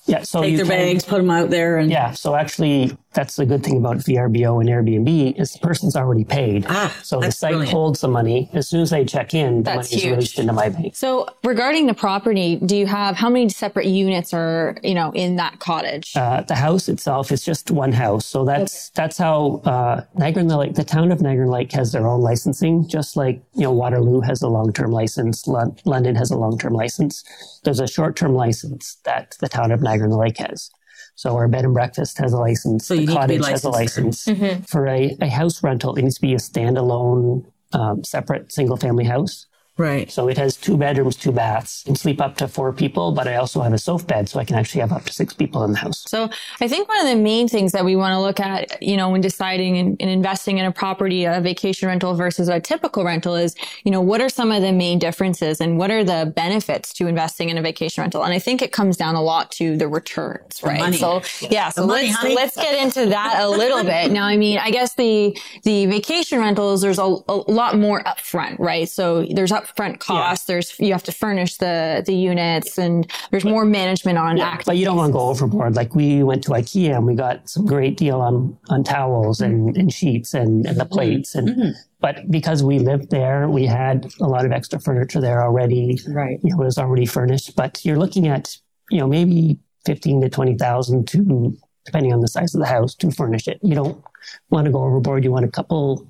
yeah, 0.06 0.24
so 0.24 0.42
take 0.42 0.56
their 0.56 0.66
can, 0.66 0.94
bags, 0.94 1.06
put 1.06 1.18
them 1.18 1.30
out 1.30 1.50
there, 1.52 1.78
and 1.78 1.92
yeah. 1.92 2.12
So 2.12 2.36
actually, 2.36 2.98
that's 3.14 3.36
the 3.36 3.46
good 3.46 3.64
thing 3.64 3.78
about 3.78 3.98
VRBO 3.98 4.60
and 4.60 4.70
Airbnb 4.70 5.40
is 5.40 5.54
the 5.54 5.60
person's 5.60 5.96
already 5.96 6.24
paid. 6.24 6.66
Ah, 6.68 6.96
so 7.04 7.20
the 7.20 7.32
site 7.32 7.52
brilliant. 7.52 7.72
holds 7.72 8.02
the 8.02 8.08
money 8.08 8.50
as 8.54 8.68
soon 8.68 8.82
as 8.82 8.90
they 8.90 9.06
check 9.06 9.34
in. 9.34 9.64
The 9.64 9.76
money 9.76 9.88
is 9.88 10.06
released 10.06 10.40
into 10.40 10.54
my 10.54 10.70
bank. 10.70 10.96
So 10.96 11.28
regarding 11.44 11.88
the 11.88 11.94
property, 11.94 12.58
do 12.58 12.76
you 12.76 12.88
have 12.88 13.16
how 13.16 13.30
many 13.30 13.50
separate 13.50 13.86
units 13.86 14.34
are 14.34 14.78
you 14.84 14.96
know 14.96 15.12
in 15.14 15.36
that 15.38 15.60
cottage? 15.60 16.14
Uh, 16.16 16.42
the 16.42 16.56
house 16.56 16.90
itself 16.90 17.32
is 17.32 17.44
just 17.44 17.72
one 17.72 17.92
house. 17.92 18.26
So 18.26 18.46
that's 18.46 18.90
okay. 18.90 19.04
that's 19.04 19.18
how 19.18 19.62
uh, 19.66 20.04
Niagara 20.16 20.44
the 20.44 20.58
Lake, 20.58 20.76
the 20.76 20.84
town 20.84 21.12
of 21.12 21.22
Niagara 21.22 21.50
Lake, 21.50 21.72
has 21.74 21.92
their 21.92 22.08
own 22.08 22.22
licensing, 22.22 22.88
just 22.88 23.16
like 23.16 23.42
you 23.54 23.64
know 23.64 23.72
Waterloo 23.72 24.22
has 24.22 24.42
a 24.42 24.48
long 24.48 24.74
term 24.74 24.92
license, 24.92 25.48
London 25.48 26.16
has 26.16 26.32
a 26.32 26.38
long 26.38 26.58
term 26.58 26.74
license. 26.74 27.24
There's 27.64 27.80
a 27.80 27.88
short 27.88 28.16
term 28.16 28.34
license 28.34 28.98
that 29.04 29.36
the 29.40 29.50
town 29.50 29.72
of 29.72 29.82
Niagara 29.82 30.00
Niagara 30.00 30.18
Lake 30.18 30.38
has. 30.38 30.72
So 31.20 31.36
our 31.36 31.50
bed 31.50 31.66
and 31.66 31.74
breakfast 31.74 32.18
has 32.20 32.32
a 32.32 32.38
license. 32.38 32.88
So 32.88 32.96
the 32.96 33.06
cottage 33.06 33.46
has 33.46 33.66
a 33.66 33.70
license. 33.70 34.24
Mm-hmm. 34.24 34.62
For 34.62 34.88
a, 34.88 35.18
a 35.20 35.28
house 35.28 35.62
rental, 35.62 35.94
it 35.96 36.04
needs 36.04 36.16
to 36.16 36.22
be 36.22 36.34
a 36.34 36.38
standalone, 36.38 37.44
um, 37.74 38.06
separate 38.06 38.54
single 38.54 38.78
family 38.78 39.04
house. 39.04 39.46
Right. 39.80 40.12
So 40.12 40.28
it 40.28 40.38
has 40.38 40.58
two 40.58 40.76
bedrooms, 40.76 41.16
two 41.16 41.32
baths, 41.32 41.86
and 41.88 41.98
sleep 41.98 42.20
up 42.20 42.36
to 42.38 42.50
four 42.50 42.74
people, 42.74 43.14
but 43.14 43.30
I 43.30 43.38
also 43.38 43.62
have 43.62 43.72
a 43.72 43.78
sofa 43.78 44.06
bed, 44.06 44.28
so 44.28 44.38
I 44.38 44.44
can 44.44 44.58
actually 44.58 44.82
have 44.82 44.92
up 44.92 45.06
to 45.06 45.14
six 45.14 45.34
people 45.34 45.64
in 45.64 45.72
the 45.72 45.78
house. 45.78 46.04
So 46.06 46.30
I 46.60 46.68
think 46.68 46.90
one 46.90 47.00
of 47.00 47.08
the 47.08 47.16
main 47.16 47.48
things 47.48 47.72
that 47.72 47.86
we 47.86 47.96
want 47.96 48.12
to 48.12 48.20
look 48.20 48.42
at, 48.42 48.84
you 48.84 48.98
know, 48.98 49.10
when 49.10 49.22
deciding 49.22 49.78
and, 49.78 49.96
and 50.02 50.10
investing 50.10 50.58
in 50.58 50.66
a 50.66 50.72
property, 50.74 51.24
a 51.24 51.40
vacation 51.40 51.88
rental 51.88 52.14
versus 52.14 52.50
a 52.50 52.60
typical 52.60 53.06
rental 53.06 53.36
is, 53.36 53.56
you 53.86 53.92
know, 53.92 54.02
what 54.02 54.20
are 54.20 54.28
some 54.28 54.52
of 54.52 54.62
the 54.62 54.74
main 54.74 55.00
differences 55.00 55.62
and 55.62 55.78
what 55.78 55.92
are 55.92 56.04
the 56.04 56.30
benefits 56.36 56.92
to 56.96 57.08
investing 57.08 57.48
in 57.48 57.58
a 57.58 57.62
vacation 57.62 58.02
rental? 58.02 58.24
And 58.24 58.34
I 58.34 58.40
think 58.40 58.62
it 58.62 58.74
comes 58.74 58.98
down 58.98 59.16
a 59.16 59.22
lot 59.22 59.50
to 59.52 59.78
the 59.78 59.88
returns, 59.88 60.62
right? 60.62 60.82
Money. 60.82 60.98
So 60.98 61.22
yeah, 61.50 61.70
so 61.70 61.88
money, 61.88 62.12
let's, 62.22 62.36
let's 62.36 62.56
get 62.58 62.84
into 62.84 63.06
that 63.12 63.38
a 63.40 63.48
little 63.50 63.86
bit. 63.86 64.12
Now, 64.12 64.26
I 64.26 64.36
mean, 64.36 64.58
I 64.58 64.72
guess 64.72 64.96
the, 64.96 65.40
the 65.64 65.86
vacation 65.86 66.40
rentals, 66.40 66.82
there's 66.82 67.00
a, 67.00 67.16
a 67.30 67.36
lot 67.48 67.78
more 67.78 68.04
upfront, 68.04 68.60
right? 68.60 68.90
So 68.90 69.24
there's 69.24 69.54
up 69.54 69.69
upfront 69.70 70.00
costs. 70.00 70.48
Yeah. 70.48 70.54
There's 70.54 70.80
you 70.80 70.92
have 70.92 71.04
to 71.04 71.12
furnish 71.12 71.58
the 71.58 72.04
the 72.06 72.14
units, 72.14 72.78
and 72.78 73.10
there's 73.32 73.46
more 73.46 73.66
management 73.66 74.18
on. 74.18 74.38
Yeah, 74.38 74.60
but 74.66 74.78
you 74.78 74.86
don't 74.86 74.98
want 74.98 75.10
to 75.10 75.14
go 75.14 75.30
overboard. 75.30 75.76
Like 75.76 75.96
we 75.96 76.24
went 76.24 76.44
to 76.46 76.52
IKEA 76.52 76.96
and 76.96 77.06
we 77.06 77.16
got 77.16 77.50
some 77.50 77.66
great 77.66 77.98
deal 77.98 78.22
on 78.22 78.58
on 78.70 78.84
towels 78.84 79.42
and, 79.42 79.76
and 79.78 79.94
sheets 79.94 80.34
and, 80.34 80.66
and 80.66 80.78
the 80.78 80.84
mm-hmm. 80.84 80.94
plates 80.94 81.36
and. 81.36 81.50
Mm-hmm. 81.50 81.70
But 82.02 82.32
because 82.32 82.64
we 82.64 82.80
lived 82.80 83.10
there, 83.10 83.50
we 83.50 83.66
had 83.66 84.10
a 84.22 84.26
lot 84.26 84.46
of 84.46 84.54
extra 84.54 84.80
furniture 84.80 85.20
there 85.20 85.44
already. 85.44 86.00
Right. 86.08 86.40
You 86.42 86.56
know, 86.56 86.62
it 86.62 86.66
was 86.66 86.78
already 86.78 87.06
furnished. 87.06 87.58
But 87.58 87.84
you're 87.84 87.98
looking 87.98 88.26
at, 88.30 88.56
you 88.90 89.00
know, 89.00 89.08
maybe 89.08 89.60
fifteen 89.86 90.22
to 90.22 90.30
twenty 90.30 90.56
thousand 90.56 91.10
to 91.10 91.58
depending 91.84 92.14
on 92.14 92.22
the 92.22 92.28
size 92.30 92.56
of 92.56 92.62
the 92.62 92.68
house 92.68 92.96
to 92.96 93.12
furnish 93.12 93.50
it. 93.50 93.60
You 93.64 93.76
don't 93.76 94.02
want 94.50 94.66
to 94.66 94.72
go 94.72 94.82
overboard. 94.84 95.26
You 95.26 95.32
want 95.32 95.44
a 95.44 95.50
couple 95.50 96.08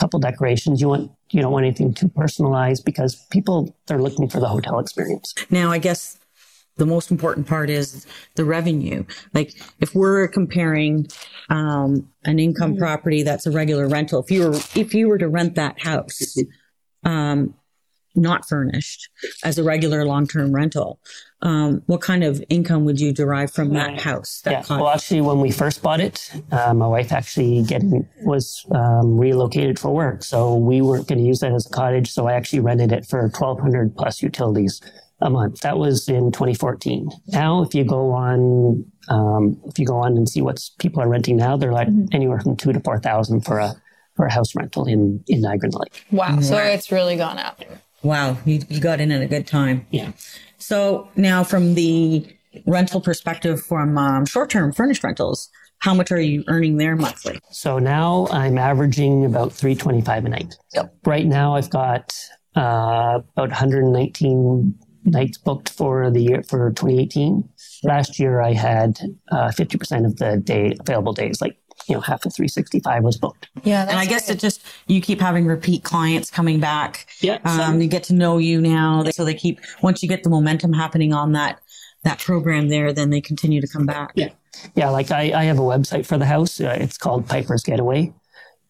couple 0.00 0.18
decorations. 0.18 0.80
You 0.80 0.88
want 0.88 1.12
you 1.30 1.42
don't 1.42 1.52
want 1.52 1.66
anything 1.66 1.94
too 1.94 2.08
personalized 2.08 2.84
because 2.84 3.14
people 3.30 3.76
they're 3.86 4.02
looking 4.02 4.28
for 4.28 4.40
the 4.40 4.48
hotel 4.48 4.78
experience. 4.78 5.34
Now, 5.50 5.70
I 5.70 5.78
guess 5.78 6.18
the 6.76 6.86
most 6.86 7.10
important 7.10 7.46
part 7.46 7.68
is 7.68 8.06
the 8.36 8.44
revenue. 8.44 9.04
Like 9.34 9.52
if 9.80 9.94
we're 9.94 10.26
comparing 10.28 11.06
um, 11.50 12.08
an 12.24 12.38
income 12.38 12.76
property 12.76 13.22
that's 13.22 13.46
a 13.46 13.50
regular 13.50 13.86
rental, 13.86 14.22
if 14.22 14.30
you 14.30 14.48
were 14.48 14.56
if 14.74 14.94
you 14.94 15.08
were 15.08 15.18
to 15.18 15.28
rent 15.28 15.54
that 15.56 15.80
house, 15.80 16.36
um, 17.04 17.54
not 18.14 18.48
furnished 18.48 19.08
as 19.44 19.58
a 19.58 19.64
regular 19.64 20.04
long 20.04 20.26
term 20.26 20.52
rental, 20.52 20.98
um, 21.42 21.82
what 21.86 22.00
kind 22.00 22.22
of 22.22 22.42
income 22.48 22.84
would 22.84 23.00
you 23.00 23.12
derive 23.12 23.50
from 23.50 23.72
that 23.72 24.00
house? 24.00 24.42
That 24.42 24.68
yeah. 24.68 24.76
Well, 24.76 24.88
actually, 24.88 25.22
when 25.22 25.40
we 25.40 25.50
first 25.50 25.82
bought 25.82 26.00
it, 26.00 26.30
uh, 26.52 26.74
my 26.74 26.86
wife 26.86 27.12
actually 27.12 27.62
getting 27.62 28.06
was 28.22 28.66
um, 28.72 29.18
relocated 29.18 29.78
for 29.78 29.92
work, 29.94 30.22
so 30.22 30.54
we 30.56 30.82
weren't 30.82 31.08
going 31.08 31.18
to 31.18 31.24
use 31.24 31.40
that 31.40 31.52
as 31.52 31.66
a 31.66 31.70
cottage. 31.70 32.10
So 32.10 32.26
I 32.26 32.34
actually 32.34 32.60
rented 32.60 32.92
it 32.92 33.06
for 33.06 33.28
twelve 33.30 33.60
hundred 33.60 33.96
plus 33.96 34.22
utilities 34.22 34.80
a 35.20 35.30
month. 35.30 35.60
That 35.60 35.78
was 35.78 36.08
in 36.08 36.32
2014. 36.32 37.10
Now, 37.28 37.62
if 37.62 37.74
you 37.74 37.84
go 37.84 38.12
on, 38.12 38.84
um, 39.08 39.60
if 39.66 39.78
you 39.78 39.86
go 39.86 39.96
on 39.96 40.16
and 40.16 40.28
see 40.28 40.40
what 40.40 40.60
people 40.78 41.02
are 41.02 41.08
renting 41.08 41.36
now, 41.36 41.56
they're 41.56 41.72
like 41.72 41.88
mm-hmm. 41.88 42.06
anywhere 42.12 42.40
from 42.40 42.56
two 42.56 42.72
to 42.72 42.80
four 42.80 42.98
thousand 42.98 43.42
for 43.42 43.58
a 43.58 43.74
for 44.16 44.26
a 44.26 44.32
house 44.32 44.54
rental 44.54 44.86
in 44.86 45.24
in 45.26 45.40
Niagara 45.40 45.70
Lake. 45.72 46.04
Wow! 46.10 46.40
So 46.40 46.56
it's 46.56 46.92
really 46.92 47.16
gone 47.16 47.38
up. 47.38 47.62
Wow, 48.02 48.38
you, 48.44 48.60
you 48.68 48.80
got 48.80 49.00
in 49.00 49.12
at 49.12 49.22
a 49.22 49.26
good 49.26 49.46
time. 49.46 49.86
Yeah. 49.90 50.12
So 50.58 51.08
now 51.16 51.44
from 51.44 51.74
the 51.74 52.26
rental 52.66 53.00
perspective 53.00 53.62
from 53.62 53.96
um, 53.98 54.26
short-term 54.26 54.72
furnished 54.72 55.04
rentals, 55.04 55.50
how 55.78 55.94
much 55.94 56.12
are 56.12 56.20
you 56.20 56.44
earning 56.48 56.76
there 56.76 56.96
monthly? 56.96 57.38
So 57.50 57.78
now 57.78 58.26
I'm 58.30 58.58
averaging 58.58 59.24
about 59.24 59.52
325 59.52 60.24
a 60.24 60.28
night. 60.28 60.54
Yep. 60.74 60.94
Right 61.06 61.26
now 61.26 61.54
I've 61.56 61.70
got 61.70 62.14
uh, 62.56 63.20
about 63.36 63.48
119 63.48 64.74
nights 65.04 65.38
booked 65.38 65.70
for 65.70 66.10
the 66.10 66.20
year 66.20 66.42
for 66.42 66.70
2018. 66.72 67.48
Last 67.82 68.18
year 68.18 68.40
I 68.40 68.52
had 68.52 69.00
uh, 69.32 69.48
50% 69.48 70.04
of 70.04 70.16
the 70.16 70.36
day 70.36 70.76
available 70.78 71.14
days, 71.14 71.40
like 71.40 71.56
you 71.86 71.94
know, 71.94 72.00
half 72.00 72.24
of 72.26 72.34
365 72.34 73.02
was 73.02 73.16
booked. 73.16 73.48
Yeah. 73.62 73.82
And 73.82 73.98
I 73.98 74.06
guess 74.06 74.28
it 74.28 74.38
just, 74.38 74.64
you 74.86 75.00
keep 75.00 75.20
having 75.20 75.46
repeat 75.46 75.82
clients 75.82 76.30
coming 76.30 76.60
back. 76.60 77.06
Yeah. 77.20 77.38
Um, 77.44 77.80
you 77.80 77.88
get 77.88 78.04
to 78.04 78.14
know 78.14 78.38
you 78.38 78.60
now. 78.60 79.04
So 79.10 79.24
they 79.24 79.34
keep, 79.34 79.60
once 79.82 80.02
you 80.02 80.08
get 80.08 80.22
the 80.22 80.30
momentum 80.30 80.72
happening 80.72 81.12
on 81.12 81.32
that, 81.32 81.60
that 82.04 82.18
program 82.18 82.68
there, 82.68 82.92
then 82.92 83.10
they 83.10 83.20
continue 83.20 83.60
to 83.60 83.66
come 83.66 83.86
back. 83.86 84.12
Yeah. 84.14 84.30
Yeah. 84.74 84.90
Like 84.90 85.10
I, 85.10 85.32
I 85.32 85.44
have 85.44 85.58
a 85.58 85.62
website 85.62 86.06
for 86.06 86.18
the 86.18 86.26
house. 86.26 86.60
Uh, 86.60 86.76
it's 86.78 86.98
called 86.98 87.28
Piper's 87.28 87.62
Getaway. 87.62 88.12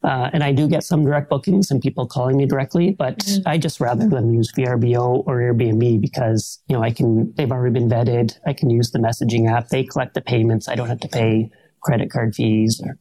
Uh, 0.03 0.31
and 0.33 0.43
I 0.43 0.53
do 0.53 0.67
get 0.67 0.83
some 0.83 1.05
direct 1.05 1.29
bookings 1.29 1.71
and 1.71 1.81
people 1.83 2.07
calling 2.07 2.39
me 2.39 2.47
directly, 2.47 2.93
but 2.93 3.19
mm-hmm. 3.19 3.47
I 3.47 3.59
just 3.59 3.81
rather 3.81 4.09
them 4.09 4.33
use 4.33 4.51
VRBO 4.57 5.25
or 5.27 5.41
Airbnb 5.41 6.01
because, 6.01 6.59
you 6.69 6.77
know, 6.77 6.83
I 6.83 6.91
can, 6.91 7.35
they've 7.35 7.53
already 7.53 7.75
been 7.75 7.89
vetted. 7.89 8.39
I 8.47 8.55
can 8.55 8.71
use 8.71 8.93
the 8.93 8.99
messaging 8.99 9.51
app. 9.51 9.69
They 9.69 9.85
collect 9.85 10.15
the 10.15 10.23
payments. 10.23 10.69
I 10.69 10.75
don't 10.75 10.89
have 10.89 11.01
to 11.01 11.09
pay 11.09 11.51
credit 11.83 12.11
card 12.11 12.35
fees 12.35 12.81
or 12.85 12.99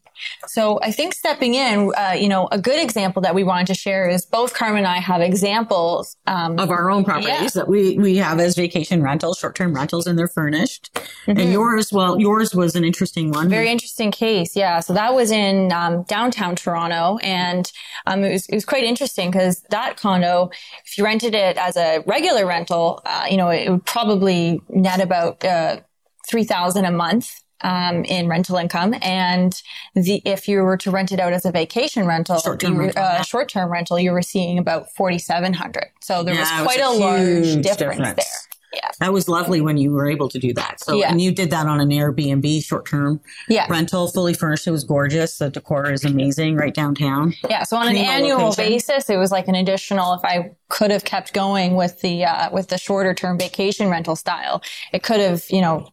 so 0.48 0.80
I 0.82 0.92
think 0.92 1.14
stepping 1.14 1.56
in, 1.56 1.92
uh, 1.98 2.12
you 2.12 2.28
know, 2.28 2.48
a 2.52 2.60
good 2.60 2.82
example 2.82 3.22
that 3.22 3.36
we 3.36 3.44
wanted 3.44 3.68
to 3.68 3.74
share 3.74 4.10
is 4.10 4.26
both 4.26 4.54
Carmen 4.54 4.80
and 4.80 4.88
I 4.88 4.98
have 4.98 5.22
examples 5.22 6.18
um, 6.28 6.60
of 6.60 6.70
our 6.70 6.90
own 6.90 7.04
properties 7.04 7.30
yeah. 7.30 7.50
that 7.56 7.68
we 7.68 7.98
we 7.98 8.18
have 8.18 8.40
as 8.40 8.56
vacation 8.56 9.02
rentals, 9.02 9.38
short 9.38 9.56
term 9.56 9.74
rentals, 9.74 10.08
and 10.08 10.18
they're 10.18 10.28
furnished. 10.28 10.94
Mm-hmm. 10.94 11.40
And 11.40 11.52
yours, 11.52 11.92
well, 11.92 12.20
yours 12.20 12.54
was 12.54 12.76
an 12.76 12.84
interesting 12.84 13.32
one. 13.32 13.50
Very 13.50 13.70
interesting 13.70 14.12
case, 14.12 14.56
yeah. 14.56 14.80
So 14.80 14.94
that 14.94 15.14
was 15.14 15.32
in 15.32 15.72
um, 15.72 16.04
downtown 16.04 16.56
Toronto, 16.56 17.18
and 17.24 17.72
um, 18.06 18.24
it 18.24 18.32
was 18.32 18.46
it 18.48 18.56
was 18.56 18.66
quite 18.66 18.84
interesting 18.84 19.32
because 19.32 19.62
that 19.70 19.98
condo, 19.98 20.50
if 20.86 20.98
you 20.98 21.04
rented 21.04 21.36
it 21.36 21.58
as 21.58 21.78
a 21.78 22.04
regular 22.06 22.46
rental, 22.46 23.02
uh, 23.06 23.26
you 23.30 23.38
know, 23.38 23.50
it 23.50 23.70
would 23.70 23.86
probably 23.86 24.62
net 24.70 25.02
about 25.02 25.44
uh, 25.44 25.80
three 26.28 26.44
thousand 26.44 26.86
a 26.86 26.92
month 26.92 27.42
um, 27.62 28.04
in 28.06 28.28
rental 28.28 28.58
income. 28.58 28.96
And 29.02 29.62
the, 29.96 30.22
if 30.26 30.48
you 30.48 30.62
were 30.62 30.78
to 30.78 30.92
rent 30.92 31.12
it 31.12 31.20
out 31.20 31.34
as 31.34 31.46
a 31.46 31.52
vacation 31.52 32.06
rental, 32.06 32.40
short-term, 32.40 32.76
you, 32.76 32.80
rental, 32.82 33.04
uh, 33.04 33.14
yeah. 33.14 33.22
short-term 33.22 33.72
rental, 33.72 34.00
you 34.00 34.12
were 34.12 34.22
seeing 34.22 34.58
about 34.58 34.94
4,700. 34.96 35.86
So 36.02 36.24
there 36.24 36.36
yeah, 36.36 36.42
was 36.42 36.74
quite 36.74 36.80
was 36.80 37.00
a, 37.00 37.00
a 37.00 37.06
large 37.06 37.64
difference, 37.64 37.98
difference, 37.98 38.16
there. 38.16 38.50
Yeah. 38.74 38.90
That 39.00 39.14
was 39.14 39.28
lovely 39.28 39.62
when 39.62 39.78
you 39.78 39.92
were 39.92 40.08
able 40.08 40.30
to 40.30 40.38
do 40.38 40.54
that. 40.54 40.80
So, 40.80 40.96
yeah. 40.96 41.10
and 41.10 41.20
you 41.20 41.32
did 41.32 41.50
that 41.50 41.66
on 41.66 41.80
an 41.80 41.90
Airbnb 41.90 42.64
short 42.64 42.86
term 42.86 43.20
yeah. 43.48 43.66
rental, 43.68 44.08
fully 44.10 44.34
furnished. 44.34 44.68
It 44.68 44.72
was 44.72 44.84
gorgeous. 44.84 45.40
The 45.40 45.50
decor 45.50 45.92
is 45.92 46.06
amazing 46.06 46.56
right 46.56 46.74
downtown. 46.74 47.34
Yeah. 47.50 47.64
So 47.64 47.78
on 47.78 47.88
an 47.88 47.98
annual 47.98 48.50
location. 48.50 48.74
basis, 48.74 49.10
it 49.10 49.18
was 49.18 49.32
like 49.32 49.48
an 49.48 49.56
additional, 49.56 50.14
if 50.14 50.24
I 50.24 50.52
could 50.68 50.92
have 50.92 51.04
kept 51.04 51.34
going 51.34 51.76
with 51.76 52.02
the, 52.02 52.26
uh, 52.26 52.52
with 52.52 52.68
the 52.68 52.78
shorter 52.78 53.16
term 53.16 53.40
vacation 53.40 53.90
rental 53.90 54.16
style, 54.16 54.62
it 54.94 55.02
could 55.02 55.20
have, 55.20 55.46
you 55.50 55.62
know, 55.62 55.90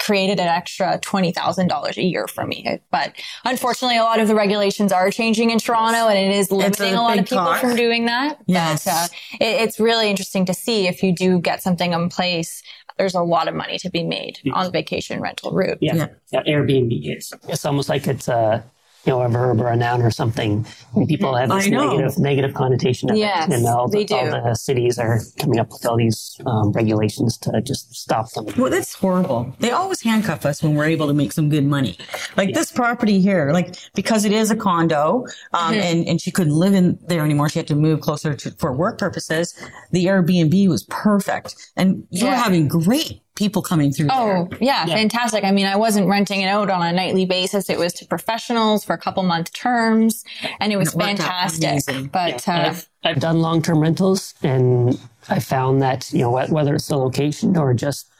created 0.00 0.40
an 0.40 0.48
extra 0.48 0.98
$20,000 0.98 1.96
a 1.96 2.02
year 2.02 2.26
for 2.26 2.46
me. 2.46 2.80
But 2.90 3.14
unfortunately, 3.44 3.96
a 3.96 4.02
lot 4.02 4.20
of 4.20 4.28
the 4.28 4.34
regulations 4.34 4.92
are 4.92 5.10
changing 5.10 5.50
in 5.50 5.58
Toronto 5.58 6.08
and 6.08 6.18
it 6.18 6.36
is 6.36 6.50
limiting 6.50 6.94
a, 6.94 7.00
a, 7.00 7.02
lot 7.02 7.18
of 7.18 7.24
people 7.24 7.38
talk. 7.38 7.60
from 7.60 7.76
doing 7.76 8.06
that. 8.06 8.38
Yes. 8.46 8.84
But, 8.84 8.90
uh, 8.92 9.06
it, 9.40 9.62
it's 9.62 9.80
really 9.80 10.10
interesting 10.10 10.44
to 10.46 10.54
see 10.54 10.86
if 10.86 11.02
you 11.02 11.14
do 11.14 11.38
get 11.40 11.62
something 11.62 11.92
in 11.92 12.08
place. 12.08 12.62
There's 12.98 13.14
a 13.14 13.22
lot 13.22 13.46
of 13.46 13.54
money 13.54 13.78
to 13.78 13.90
be 13.90 14.04
made 14.04 14.38
on 14.52 14.64
the 14.64 14.70
vacation 14.70 15.20
rental 15.20 15.52
route. 15.52 15.78
Yeah. 15.80 15.94
yeah. 15.94 16.06
yeah. 16.32 16.42
Airbnb 16.44 17.16
is. 17.16 17.32
It's 17.48 17.64
almost 17.64 17.88
like 17.88 18.06
it's 18.06 18.28
a, 18.28 18.64
you 19.06 19.12
know, 19.12 19.22
a 19.22 19.28
verb 19.28 19.60
or 19.60 19.68
a 19.68 19.76
noun 19.76 20.02
or 20.02 20.10
something. 20.10 20.66
And 20.94 21.08
people 21.08 21.34
have 21.34 21.48
this 21.48 21.68
negative, 21.68 22.18
negative 22.18 22.54
connotation 22.54 23.10
of 23.10 23.16
yes, 23.16 23.48
it. 23.48 23.54
And 23.54 23.66
all 23.66 23.88
the, 23.88 24.06
all 24.10 24.30
the 24.30 24.54
cities 24.54 24.98
are 24.98 25.20
coming 25.38 25.60
up 25.60 25.70
with 25.70 25.86
all 25.86 25.96
these 25.96 26.40
um, 26.44 26.72
regulations 26.72 27.38
to 27.38 27.62
just 27.62 27.94
stop 27.94 28.30
them. 28.32 28.46
Well, 28.56 28.70
that's 28.70 28.94
horrible. 28.94 29.54
They 29.60 29.70
always 29.70 30.02
handcuff 30.02 30.44
us 30.44 30.62
when 30.62 30.74
we're 30.74 30.86
able 30.86 31.06
to 31.06 31.14
make 31.14 31.32
some 31.32 31.48
good 31.48 31.64
money. 31.64 31.98
Like 32.36 32.50
yeah. 32.50 32.56
this 32.56 32.72
property 32.72 33.20
here, 33.20 33.52
like 33.52 33.76
because 33.94 34.24
it 34.24 34.32
is 34.32 34.50
a 34.50 34.56
condo, 34.56 35.24
um, 35.52 35.72
mm-hmm. 35.72 35.80
and, 35.80 36.08
and 36.08 36.20
she 36.20 36.30
couldn't 36.30 36.54
live 36.54 36.74
in 36.74 36.98
there 37.06 37.24
anymore. 37.24 37.48
She 37.48 37.58
had 37.58 37.68
to 37.68 37.76
move 37.76 38.00
closer 38.00 38.34
to, 38.34 38.50
for 38.52 38.72
work 38.72 38.98
purposes. 38.98 39.54
The 39.92 40.06
Airbnb 40.06 40.68
was 40.68 40.84
perfect. 40.84 41.54
And 41.76 42.06
you 42.10 42.24
yeah. 42.24 42.30
were 42.30 42.36
having 42.36 42.68
great 42.68 43.20
people 43.36 43.62
coming 43.62 43.92
through. 43.92 44.08
Oh, 44.10 44.48
yeah, 44.60 44.86
yeah, 44.86 44.94
fantastic. 44.96 45.44
I 45.44 45.52
mean, 45.52 45.66
I 45.66 45.76
wasn't 45.76 46.08
renting 46.08 46.40
it 46.40 46.46
out 46.46 46.70
on 46.70 46.82
a 46.82 46.92
nightly 46.92 47.26
basis. 47.26 47.70
It 47.70 47.78
was 47.78 47.92
to 47.94 48.06
professionals 48.06 48.84
for 48.84 48.94
a 48.94 48.98
couple 48.98 49.22
month 49.22 49.52
terms 49.52 50.24
and 50.58 50.72
it 50.72 50.76
was 50.76 50.94
and 50.94 51.02
it 51.02 51.04
fantastic. 51.04 52.10
But 52.10 52.46
yeah. 52.46 52.54
uh, 52.54 52.68
I've, 52.70 52.88
I've, 53.04 53.20
done 53.20 53.40
long 53.40 53.62
term 53.62 53.80
rentals 53.80 54.34
and 54.42 54.98
I 55.28 55.38
found 55.38 55.82
that, 55.82 56.12
you 56.12 56.20
know, 56.20 56.30
whether 56.30 56.74
it's 56.74 56.88
the 56.88 56.96
location 56.96 57.56
or 57.56 57.74
just 57.74 58.10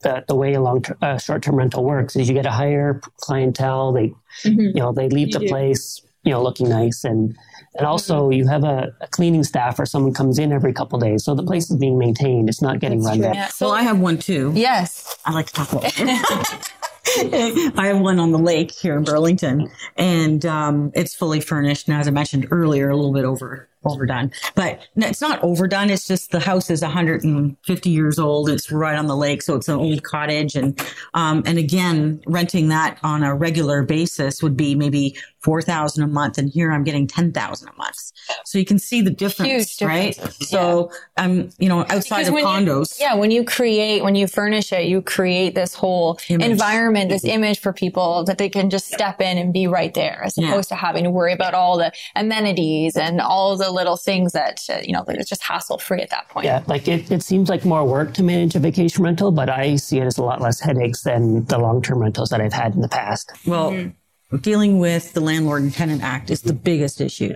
the, 0.00 0.24
the 0.28 0.34
way 0.34 0.54
a 0.54 0.60
long 0.60 0.82
ter- 0.82 0.96
uh, 1.02 1.18
short 1.18 1.42
term 1.42 1.56
rental 1.56 1.84
works 1.84 2.14
is 2.14 2.28
you 2.28 2.34
get 2.34 2.46
a 2.46 2.50
higher 2.50 3.00
clientele. 3.16 3.92
They, 3.92 4.14
mm-hmm. 4.44 4.60
you 4.60 4.74
know, 4.74 4.92
they 4.92 5.08
leave 5.08 5.28
you 5.28 5.32
the 5.34 5.40
do. 5.40 5.48
place, 5.48 6.02
you 6.26 6.32
know, 6.32 6.42
looking 6.42 6.68
nice 6.68 7.04
and, 7.04 7.36
and 7.76 7.86
also, 7.86 8.22
mm-hmm. 8.22 8.32
you 8.32 8.48
have 8.48 8.64
a, 8.64 8.92
a, 9.00 9.06
cleaning 9.06 9.44
staff 9.44 9.78
or 9.78 9.86
someone 9.86 10.12
comes 10.12 10.38
in 10.38 10.52
every 10.52 10.72
couple 10.72 10.98
days. 10.98 11.24
So 11.24 11.34
the 11.34 11.44
place 11.44 11.70
is 11.70 11.76
being 11.76 11.98
maintained. 11.98 12.48
It's 12.48 12.60
not 12.60 12.80
getting 12.80 12.98
That's 12.98 13.10
run 13.10 13.20
down. 13.20 13.34
Yeah. 13.34 13.48
So, 13.48 13.66
well, 13.66 13.74
I 13.74 13.82
have 13.82 14.00
one 14.00 14.18
too. 14.18 14.52
Yes. 14.54 15.18
I 15.24 15.32
like 15.32 15.46
to 15.46 15.52
talk 15.52 15.72
about 15.72 15.84
it. 15.86 15.92
I 17.78 17.86
have 17.86 18.00
one 18.00 18.18
on 18.18 18.32
the 18.32 18.38
lake 18.38 18.72
here 18.72 18.96
in 18.96 19.04
Burlington 19.04 19.70
and, 19.96 20.44
um, 20.44 20.90
it's 20.94 21.14
fully 21.14 21.40
furnished. 21.40 21.86
And 21.86 21.96
as 21.96 22.08
I 22.08 22.10
mentioned 22.10 22.48
earlier, 22.50 22.90
a 22.90 22.96
little 22.96 23.12
bit 23.12 23.24
over 23.24 23.68
overdone, 23.86 24.32
but 24.54 24.88
it's 24.96 25.20
not 25.20 25.42
overdone. 25.42 25.90
It's 25.90 26.06
just 26.06 26.30
the 26.30 26.40
house 26.40 26.70
is 26.70 26.82
150 26.82 27.90
years 27.90 28.18
old. 28.18 28.50
It's 28.50 28.70
right 28.72 28.98
on 28.98 29.06
the 29.06 29.16
lake. 29.16 29.42
So 29.42 29.54
it's 29.54 29.68
an 29.68 29.76
old 29.76 30.02
cottage. 30.02 30.56
And, 30.56 30.80
um, 31.14 31.42
and 31.46 31.58
again, 31.58 32.20
renting 32.26 32.68
that 32.68 32.98
on 33.02 33.22
a 33.22 33.34
regular 33.34 33.82
basis 33.82 34.42
would 34.42 34.56
be 34.56 34.74
maybe 34.74 35.16
4,000 35.46 36.02
a 36.02 36.08
month. 36.08 36.38
And 36.38 36.50
here 36.50 36.72
I'm 36.72 36.82
getting 36.82 37.06
10,000 37.06 37.68
a 37.68 37.72
month. 37.76 38.10
So 38.44 38.58
you 38.58 38.64
can 38.64 38.80
see 38.80 39.00
the 39.00 39.12
difference, 39.12 39.80
right? 39.80 40.18
Yeah. 40.18 40.28
So, 40.40 40.90
um, 41.16 41.50
you 41.58 41.68
know, 41.68 41.82
outside 41.82 42.24
because 42.24 42.28
of 42.28 42.34
condos. 42.34 42.98
You, 42.98 43.06
yeah. 43.06 43.14
When 43.14 43.30
you 43.30 43.44
create, 43.44 44.02
when 44.02 44.16
you 44.16 44.26
furnish 44.26 44.72
it, 44.72 44.86
you 44.86 45.02
create 45.02 45.54
this 45.54 45.72
whole 45.72 46.18
image. 46.28 46.50
environment, 46.50 47.10
this 47.10 47.22
image 47.24 47.60
for 47.60 47.72
people 47.72 48.24
that 48.24 48.38
they 48.38 48.48
can 48.48 48.70
just 48.70 48.92
step 48.92 49.20
in 49.20 49.38
and 49.38 49.52
be 49.52 49.68
right 49.68 49.94
there 49.94 50.20
as 50.24 50.36
opposed 50.36 50.72
yeah. 50.72 50.76
to 50.76 50.84
having 50.84 51.04
to 51.04 51.10
worry 51.10 51.32
about 51.32 51.54
all 51.54 51.78
the 51.78 51.92
amenities 52.16 52.96
and 52.96 53.20
all 53.20 53.56
the 53.56 53.70
little 53.70 53.96
things 53.96 54.32
that, 54.32 54.60
uh, 54.68 54.80
you 54.82 54.92
know, 54.92 55.04
it's 55.06 55.30
just 55.30 55.44
hassle 55.44 55.78
free 55.78 56.00
at 56.00 56.10
that 56.10 56.28
point. 56.28 56.46
Yeah. 56.46 56.64
Like 56.66 56.88
it, 56.88 57.08
it 57.12 57.22
seems 57.22 57.48
like 57.48 57.64
more 57.64 57.84
work 57.84 58.14
to 58.14 58.24
manage 58.24 58.56
a 58.56 58.58
vacation 58.58 59.04
rental, 59.04 59.30
but 59.30 59.48
I 59.48 59.76
see 59.76 59.98
it 60.00 60.06
as 60.06 60.18
a 60.18 60.24
lot 60.24 60.40
less 60.40 60.58
headaches 60.58 61.02
than 61.02 61.44
the 61.44 61.58
long-term 61.58 62.00
rentals 62.00 62.30
that 62.30 62.40
I've 62.40 62.52
had 62.52 62.74
in 62.74 62.80
the 62.80 62.88
past. 62.88 63.30
Well, 63.46 63.70
mm-hmm. 63.70 63.90
Dealing 64.40 64.78
with 64.78 65.12
the 65.12 65.20
landlord 65.20 65.62
and 65.62 65.72
tenant 65.72 66.02
act 66.02 66.30
is 66.30 66.42
the 66.42 66.52
biggest 66.52 67.00
issue 67.00 67.34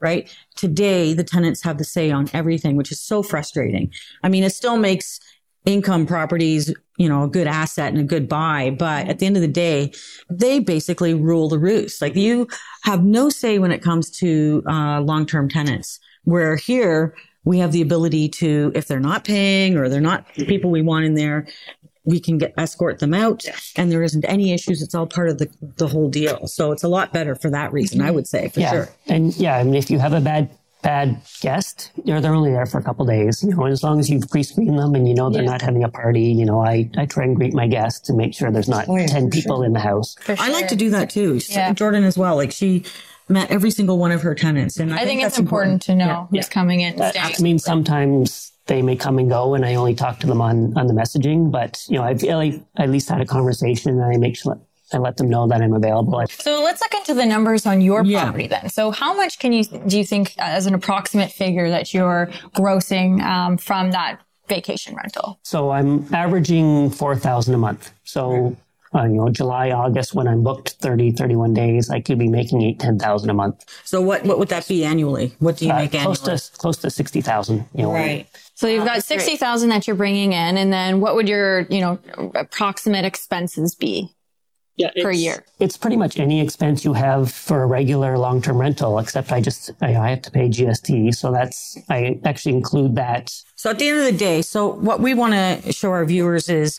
right? 0.00 0.32
Today, 0.56 1.12
the 1.12 1.24
tenants 1.24 1.62
have 1.62 1.78
the 1.78 1.84
say 1.84 2.10
on 2.10 2.28
everything, 2.32 2.76
which 2.76 2.92
is 2.92 3.00
so 3.00 3.22
frustrating. 3.22 3.92
I 4.22 4.28
mean, 4.28 4.44
it 4.44 4.50
still 4.50 4.76
makes 4.76 5.20
income 5.64 6.06
properties, 6.06 6.72
you 6.96 7.08
know, 7.08 7.24
a 7.24 7.28
good 7.28 7.46
asset 7.46 7.92
and 7.92 8.00
a 8.00 8.04
good 8.04 8.28
buy. 8.28 8.74
But 8.78 9.08
at 9.08 9.18
the 9.18 9.26
end 9.26 9.36
of 9.36 9.42
the 9.42 9.48
day, 9.48 9.92
they 10.30 10.60
basically 10.60 11.14
rule 11.14 11.48
the 11.48 11.58
roost. 11.58 12.00
Like 12.00 12.16
you 12.16 12.48
have 12.84 13.04
no 13.04 13.28
say 13.28 13.58
when 13.58 13.72
it 13.72 13.82
comes 13.82 14.10
to 14.18 14.62
uh, 14.66 15.00
long-term 15.00 15.48
tenants. 15.48 15.98
Where 16.24 16.56
here 16.56 17.14
we 17.44 17.58
have 17.58 17.72
the 17.72 17.82
ability 17.82 18.28
to, 18.28 18.72
if 18.74 18.86
they're 18.86 19.00
not 19.00 19.24
paying 19.24 19.76
or 19.76 19.88
they're 19.88 20.00
not 20.00 20.26
people 20.34 20.70
we 20.70 20.82
want 20.82 21.06
in 21.06 21.14
there, 21.14 21.46
we 22.04 22.20
can 22.20 22.38
get 22.38 22.54
escort 22.56 23.00
them 23.00 23.14
out 23.14 23.44
and 23.76 23.92
there 23.92 24.02
isn't 24.02 24.24
any 24.24 24.52
issues. 24.52 24.82
It's 24.82 24.94
all 24.94 25.06
part 25.06 25.28
of 25.28 25.38
the, 25.38 25.50
the 25.76 25.88
whole 25.88 26.08
deal. 26.08 26.46
So 26.46 26.72
it's 26.72 26.84
a 26.84 26.88
lot 26.88 27.12
better 27.12 27.34
for 27.34 27.50
that 27.50 27.72
reason, 27.72 28.00
I 28.00 28.06
mm-hmm. 28.06 28.14
would 28.16 28.26
say 28.26 28.48
for 28.48 28.60
yeah. 28.60 28.70
sure. 28.70 28.88
And 29.06 29.36
yeah, 29.36 29.56
I 29.56 29.64
mean, 29.64 29.74
if 29.74 29.90
you 29.90 29.98
have 29.98 30.12
a 30.12 30.20
bad 30.20 30.50
bad 30.82 31.20
guest, 31.40 31.90
you 32.04 32.14
know, 32.14 32.20
they're 32.20 32.34
only 32.34 32.52
there 32.52 32.66
for 32.66 32.78
a 32.78 32.82
couple 32.82 33.04
days. 33.04 33.42
You 33.42 33.54
know, 33.54 33.66
as 33.66 33.82
long 33.82 33.98
as 33.98 34.08
you've 34.08 34.28
pre-screened 34.30 34.78
them 34.78 34.94
and 34.94 35.08
you 35.08 35.14
know 35.14 35.28
they're 35.28 35.42
yeah. 35.42 35.50
not 35.50 35.62
having 35.62 35.82
a 35.82 35.88
party, 35.88 36.22
you 36.22 36.44
know, 36.44 36.60
I, 36.60 36.88
I 36.96 37.06
try 37.06 37.24
and 37.24 37.36
greet 37.36 37.52
my 37.52 37.66
guests 37.66 38.06
to 38.06 38.14
make 38.14 38.32
sure 38.32 38.50
there's 38.50 38.68
not 38.68 38.88
oh, 38.88 38.96
yeah, 38.96 39.06
10 39.06 39.30
people 39.30 39.56
sure. 39.56 39.66
in 39.66 39.72
the 39.72 39.80
house. 39.80 40.14
Sure. 40.24 40.36
I 40.38 40.50
like 40.50 40.68
to 40.68 40.76
do 40.76 40.90
that 40.90 41.10
too. 41.10 41.40
Yeah. 41.48 41.72
Jordan 41.72 42.04
as 42.04 42.16
well. 42.16 42.36
Like 42.36 42.52
she 42.52 42.84
met 43.28 43.50
every 43.50 43.70
single 43.70 43.98
one 43.98 44.12
of 44.12 44.22
her 44.22 44.34
tenants. 44.34 44.78
And 44.78 44.92
I, 44.92 44.96
I 44.96 44.98
think, 45.00 45.20
think, 45.20 45.26
it's 45.26 45.38
important, 45.38 45.88
important, 45.88 46.06
to 46.06 46.12
know 46.12 46.28
who's 46.30 46.48
coming 46.48 46.80
in. 46.80 46.96
That, 46.96 47.16
I 47.18 47.42
mean, 47.42 47.58
sometimes 47.58 48.52
they 48.68 48.82
may 48.82 48.94
come 48.94 49.18
and 49.18 49.28
go 49.28 49.54
and 49.54 49.64
I 49.64 49.74
only 49.74 49.94
talk 49.94 50.20
to 50.20 50.26
them 50.26 50.40
on, 50.40 50.76
on 50.78 50.86
the 50.86 50.94
messaging, 50.94 51.50
but 51.50 51.84
you 51.88 51.96
know, 51.96 52.04
I've 52.04 52.22
at 52.22 52.90
least 52.90 53.08
had 53.08 53.20
a 53.20 53.26
conversation 53.26 53.92
and 53.92 54.04
I 54.04 54.16
make 54.16 54.36
sure 54.36 54.58
I 54.92 54.98
let 54.98 55.16
them 55.16 55.28
know 55.28 55.46
that 55.48 55.60
I'm 55.60 55.72
available. 55.72 56.22
So 56.28 56.62
let's 56.62 56.80
look 56.80 56.94
into 56.94 57.14
the 57.14 57.26
numbers 57.26 57.66
on 57.66 57.80
your 57.80 58.04
yeah. 58.04 58.24
property 58.24 58.46
then. 58.46 58.68
So 58.68 58.90
how 58.90 59.14
much 59.14 59.38
can 59.38 59.52
you, 59.52 59.64
do 59.64 59.98
you 59.98 60.04
think 60.04 60.34
uh, 60.38 60.42
as 60.42 60.66
an 60.66 60.74
approximate 60.74 61.32
figure 61.32 61.68
that 61.70 61.92
you're 61.92 62.28
grossing 62.54 63.22
um, 63.22 63.58
from 63.58 63.90
that 63.90 64.20
vacation 64.48 64.94
rental? 64.94 65.40
So 65.42 65.70
I'm 65.70 66.12
averaging 66.14 66.90
4,000 66.90 67.54
a 67.54 67.58
month. 67.58 67.92
So, 68.04 68.56
uh, 68.94 69.04
you 69.04 69.14
know, 69.14 69.28
July, 69.28 69.70
August, 69.70 70.14
when 70.14 70.26
I'm 70.26 70.42
booked 70.42 70.70
30, 70.80 71.12
31 71.12 71.54
days, 71.54 71.90
I 71.90 72.00
could 72.00 72.18
be 72.18 72.28
making 72.28 72.62
eight, 72.62 72.78
10,000 72.78 73.28
a 73.28 73.34
month. 73.34 73.64
So 73.84 74.00
what, 74.00 74.24
what 74.24 74.38
would 74.38 74.48
that 74.48 74.66
be 74.66 74.84
annually? 74.84 75.34
What 75.38 75.58
do 75.58 75.66
you 75.66 75.72
uh, 75.72 75.76
make 75.76 75.90
close 75.92 76.20
annually? 76.20 76.38
To, 76.38 76.58
close 76.58 76.76
to 76.78 76.90
60,000. 76.90 77.66
You 77.74 77.82
know, 77.82 77.92
right. 77.92 78.26
So 78.54 78.66
you've 78.66 78.84
got 78.84 79.04
60,000 79.04 79.68
that 79.68 79.86
you're 79.86 79.96
bringing 79.96 80.32
in. 80.32 80.56
And 80.56 80.72
then 80.72 81.00
what 81.00 81.14
would 81.14 81.28
your, 81.28 81.60
you 81.70 81.80
know, 81.80 81.98
approximate 82.34 83.04
expenses 83.04 83.74
be? 83.74 84.10
Yeah, 84.78 84.90
per 85.02 85.10
year. 85.10 85.44
It's 85.58 85.76
pretty 85.76 85.96
much 85.96 86.20
any 86.20 86.40
expense 86.40 86.84
you 86.84 86.92
have 86.92 87.32
for 87.32 87.64
a 87.64 87.66
regular 87.66 88.16
long-term 88.16 88.58
rental, 88.58 89.00
except 89.00 89.32
I 89.32 89.40
just 89.40 89.72
I, 89.80 89.96
I 89.96 90.10
have 90.10 90.22
to 90.22 90.30
pay 90.30 90.48
GST, 90.48 91.16
so 91.16 91.32
that's 91.32 91.76
I 91.88 92.20
actually 92.24 92.54
include 92.54 92.94
that. 92.94 93.34
So 93.56 93.70
at 93.70 93.80
the 93.80 93.88
end 93.88 93.98
of 93.98 94.04
the 94.04 94.12
day, 94.12 94.40
so 94.40 94.68
what 94.68 95.00
we 95.00 95.14
want 95.14 95.34
to 95.34 95.72
show 95.72 95.90
our 95.90 96.04
viewers 96.04 96.48
is, 96.48 96.78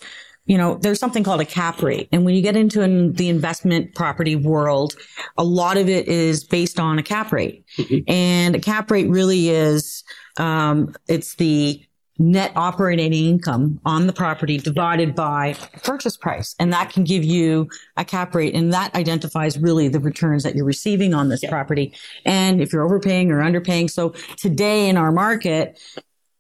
you 0.49 0.57
know, 0.57 0.79
there's 0.81 0.99
something 0.99 1.23
called 1.23 1.39
a 1.41 1.45
cap 1.45 1.79
rate. 1.83 2.09
And 2.11 2.25
when 2.25 2.33
you 2.33 2.41
get 2.41 2.55
into 2.55 2.81
an, 2.81 3.13
the 3.13 3.29
investment 3.29 3.93
property 3.93 4.35
world, 4.35 4.95
a 5.37 5.43
lot 5.43 5.77
of 5.77 5.87
it 5.87 6.07
is 6.07 6.43
based 6.43 6.79
on 6.79 6.97
a 6.97 7.03
cap 7.03 7.31
rate. 7.31 7.63
And 8.07 8.55
a 8.55 8.59
cap 8.59 8.89
rate 8.89 9.07
really 9.07 9.49
is, 9.49 10.03
um, 10.37 10.95
it's 11.07 11.35
the 11.35 11.85
net 12.17 12.51
operating 12.55 13.13
income 13.13 13.79
on 13.85 14.07
the 14.07 14.11
property 14.11 14.57
divided 14.57 15.13
by 15.13 15.53
purchase 15.83 16.17
price. 16.17 16.55
And 16.59 16.73
that 16.73 16.91
can 16.91 17.03
give 17.03 17.23
you 17.23 17.69
a 17.95 18.03
cap 18.03 18.33
rate 18.33 18.55
and 18.55 18.73
that 18.73 18.93
identifies 18.95 19.57
really 19.59 19.87
the 19.87 19.99
returns 19.99 20.41
that 20.43 20.55
you're 20.55 20.65
receiving 20.65 21.13
on 21.13 21.29
this 21.29 21.45
property. 21.45 21.93
And 22.25 22.59
if 22.59 22.73
you're 22.73 22.83
overpaying 22.83 23.29
or 23.29 23.41
underpaying. 23.41 23.91
So 23.91 24.15
today 24.35 24.89
in 24.89 24.97
our 24.97 25.11
market, 25.11 25.79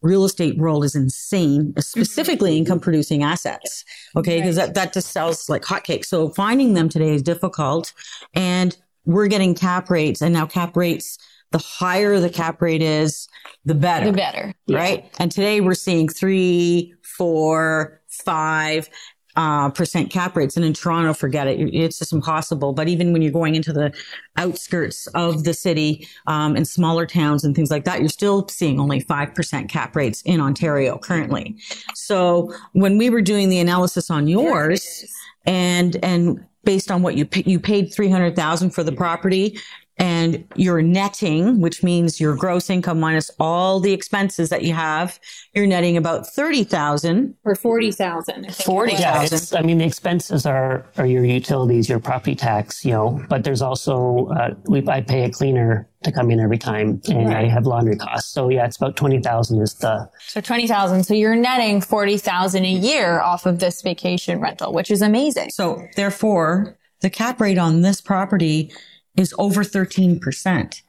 real 0.01 0.25
estate 0.25 0.57
world 0.57 0.83
is 0.83 0.95
insane, 0.95 1.73
specifically 1.79 2.51
mm-hmm. 2.51 2.59
income 2.59 2.79
producing 2.79 3.23
assets. 3.23 3.83
Okay. 4.15 4.39
Because 4.39 4.55
that, 4.55 4.73
that 4.75 4.93
just 4.93 5.11
sells 5.11 5.49
like 5.49 5.63
hotcakes. 5.63 6.05
So 6.05 6.29
finding 6.29 6.73
them 6.73 6.89
today 6.89 7.13
is 7.13 7.21
difficult 7.21 7.93
and 8.33 8.77
we're 9.05 9.27
getting 9.27 9.55
cap 9.55 9.89
rates 9.89 10.21
and 10.21 10.33
now 10.33 10.45
cap 10.45 10.77
rates, 10.77 11.17
the 11.51 11.57
higher 11.57 12.19
the 12.19 12.29
cap 12.29 12.61
rate 12.61 12.81
is, 12.81 13.27
the 13.65 13.75
better. 13.75 14.05
The 14.07 14.13
better. 14.13 14.53
Right. 14.69 15.11
And 15.19 15.31
today 15.31 15.61
we're 15.61 15.73
seeing 15.73 16.07
three, 16.07 16.93
four, 17.03 18.01
five, 18.07 18.89
uh, 19.35 19.69
percent 19.69 20.09
cap 20.09 20.35
rates. 20.35 20.55
And 20.55 20.65
in 20.65 20.73
Toronto, 20.73 21.13
forget 21.13 21.47
it. 21.47 21.59
It's 21.73 21.99
just 21.99 22.13
impossible. 22.13 22.73
But 22.73 22.87
even 22.87 23.13
when 23.13 23.21
you're 23.21 23.31
going 23.31 23.55
into 23.55 23.71
the 23.71 23.93
outskirts 24.37 25.07
of 25.07 25.43
the 25.43 25.53
city, 25.53 26.07
um, 26.27 26.55
and 26.55 26.67
smaller 26.67 27.05
towns 27.05 27.43
and 27.43 27.55
things 27.55 27.71
like 27.71 27.85
that, 27.85 27.99
you're 27.99 28.09
still 28.09 28.47
seeing 28.47 28.79
only 28.79 29.01
5% 29.01 29.69
cap 29.69 29.95
rates 29.95 30.21
in 30.23 30.41
Ontario 30.41 30.97
currently. 30.97 31.55
So 31.93 32.53
when 32.73 32.97
we 32.97 33.09
were 33.09 33.21
doing 33.21 33.49
the 33.49 33.59
analysis 33.59 34.09
on 34.09 34.27
yours 34.27 35.05
and, 35.45 35.97
and 36.03 36.45
based 36.63 36.91
on 36.91 37.01
what 37.01 37.15
you, 37.15 37.27
you 37.45 37.59
paid 37.59 37.93
300,000 37.93 38.71
for 38.71 38.83
the 38.83 38.91
property 38.91 39.59
and 39.99 40.47
you're 40.55 40.81
netting, 40.81 41.59
which 41.59 41.83
means 41.83 42.21
your 42.21 42.33
gross 42.33 42.69
income 42.69 43.01
minus 43.01 43.29
all 43.37 43.81
the 43.81 43.91
expenses 43.91 44.47
that 44.49 44.63
you 44.63 44.73
have, 44.73 45.19
you're 45.53 45.67
netting 45.67 45.97
about 45.97 46.25
30,000. 46.25 47.35
Or 47.43 47.53
40,000. 47.53 48.55
40. 48.55 48.93
Yeah, 48.93 49.27
I 49.53 49.61
mean 49.61 49.77
the 49.77 49.85
expenses 49.85 50.45
are 50.45 50.85
are 50.97 51.05
your 51.05 51.25
utilities, 51.25 51.89
your 51.89 51.99
property 51.99 52.33
tax, 52.33 52.85
you 52.85 52.91
know, 52.91 53.23
but 53.29 53.43
there's 53.43 53.61
also 53.61 54.27
uh, 54.27 54.55
we 54.65 54.87
I 54.87 55.01
pay 55.01 55.25
a 55.25 55.29
cleaner 55.29 55.89
to 56.03 56.13
come 56.13 56.31
in 56.31 56.39
every 56.39 56.57
time, 56.57 57.01
and 57.09 57.33
I 57.33 57.49
have 57.49 57.65
laundry 57.65 57.97
costs. 57.97 58.31
So 58.31 58.47
yeah, 58.47 58.65
it's 58.65 58.77
about 58.77 58.95
twenty 58.95 59.19
thousand 59.19 59.61
is 59.61 59.73
the 59.75 60.09
So 60.27 60.39
20,000. 60.39 61.03
So 61.03 61.13
you're 61.13 61.35
netting 61.35 61.81
40,000 61.81 62.63
a 62.63 62.71
year 62.71 63.19
off 63.19 63.45
of 63.45 63.59
this 63.59 63.81
vacation 63.81 64.39
rental, 64.39 64.71
which 64.71 64.91
is 64.91 65.01
amazing. 65.01 65.49
So 65.49 65.85
therefore, 65.97 66.77
the 67.01 67.09
cap 67.09 67.41
rate 67.41 67.57
on 67.57 67.81
this 67.81 67.99
property 67.99 68.71
is 69.19 69.35
over 69.37 69.63
13%. 69.63 70.81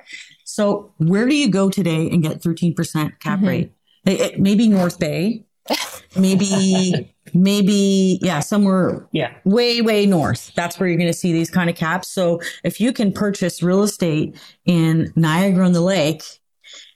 So 0.44 0.92
where 0.98 1.26
do 1.26 1.34
you 1.34 1.50
go 1.50 1.68
today 1.68 2.08
and 2.08 2.22
get 2.22 2.40
13% 2.40 3.18
cap 3.20 3.38
mm-hmm. 3.38 3.46
rate? 3.46 3.72
It- 4.06 4.20
it- 4.20 4.40
maybe 4.40 4.68
North 4.68 4.98
Bay, 4.98 5.44
maybe, 6.16 7.14
maybe, 7.34 8.18
yeah, 8.22 8.40
somewhere 8.40 9.06
yeah. 9.12 9.32
way, 9.44 9.82
way 9.82 10.06
north. 10.06 10.52
That's 10.54 10.78
where 10.78 10.88
you're 10.88 10.98
going 10.98 11.12
to 11.12 11.18
see 11.18 11.32
these 11.32 11.50
kind 11.50 11.68
of 11.68 11.76
caps. 11.76 12.08
So 12.08 12.40
if 12.64 12.80
you 12.80 12.92
can 12.92 13.12
purchase 13.12 13.62
real 13.62 13.82
estate 13.82 14.36
in 14.64 15.12
Niagara 15.16 15.66
on 15.66 15.72
the 15.72 15.82
Lake 15.82 16.22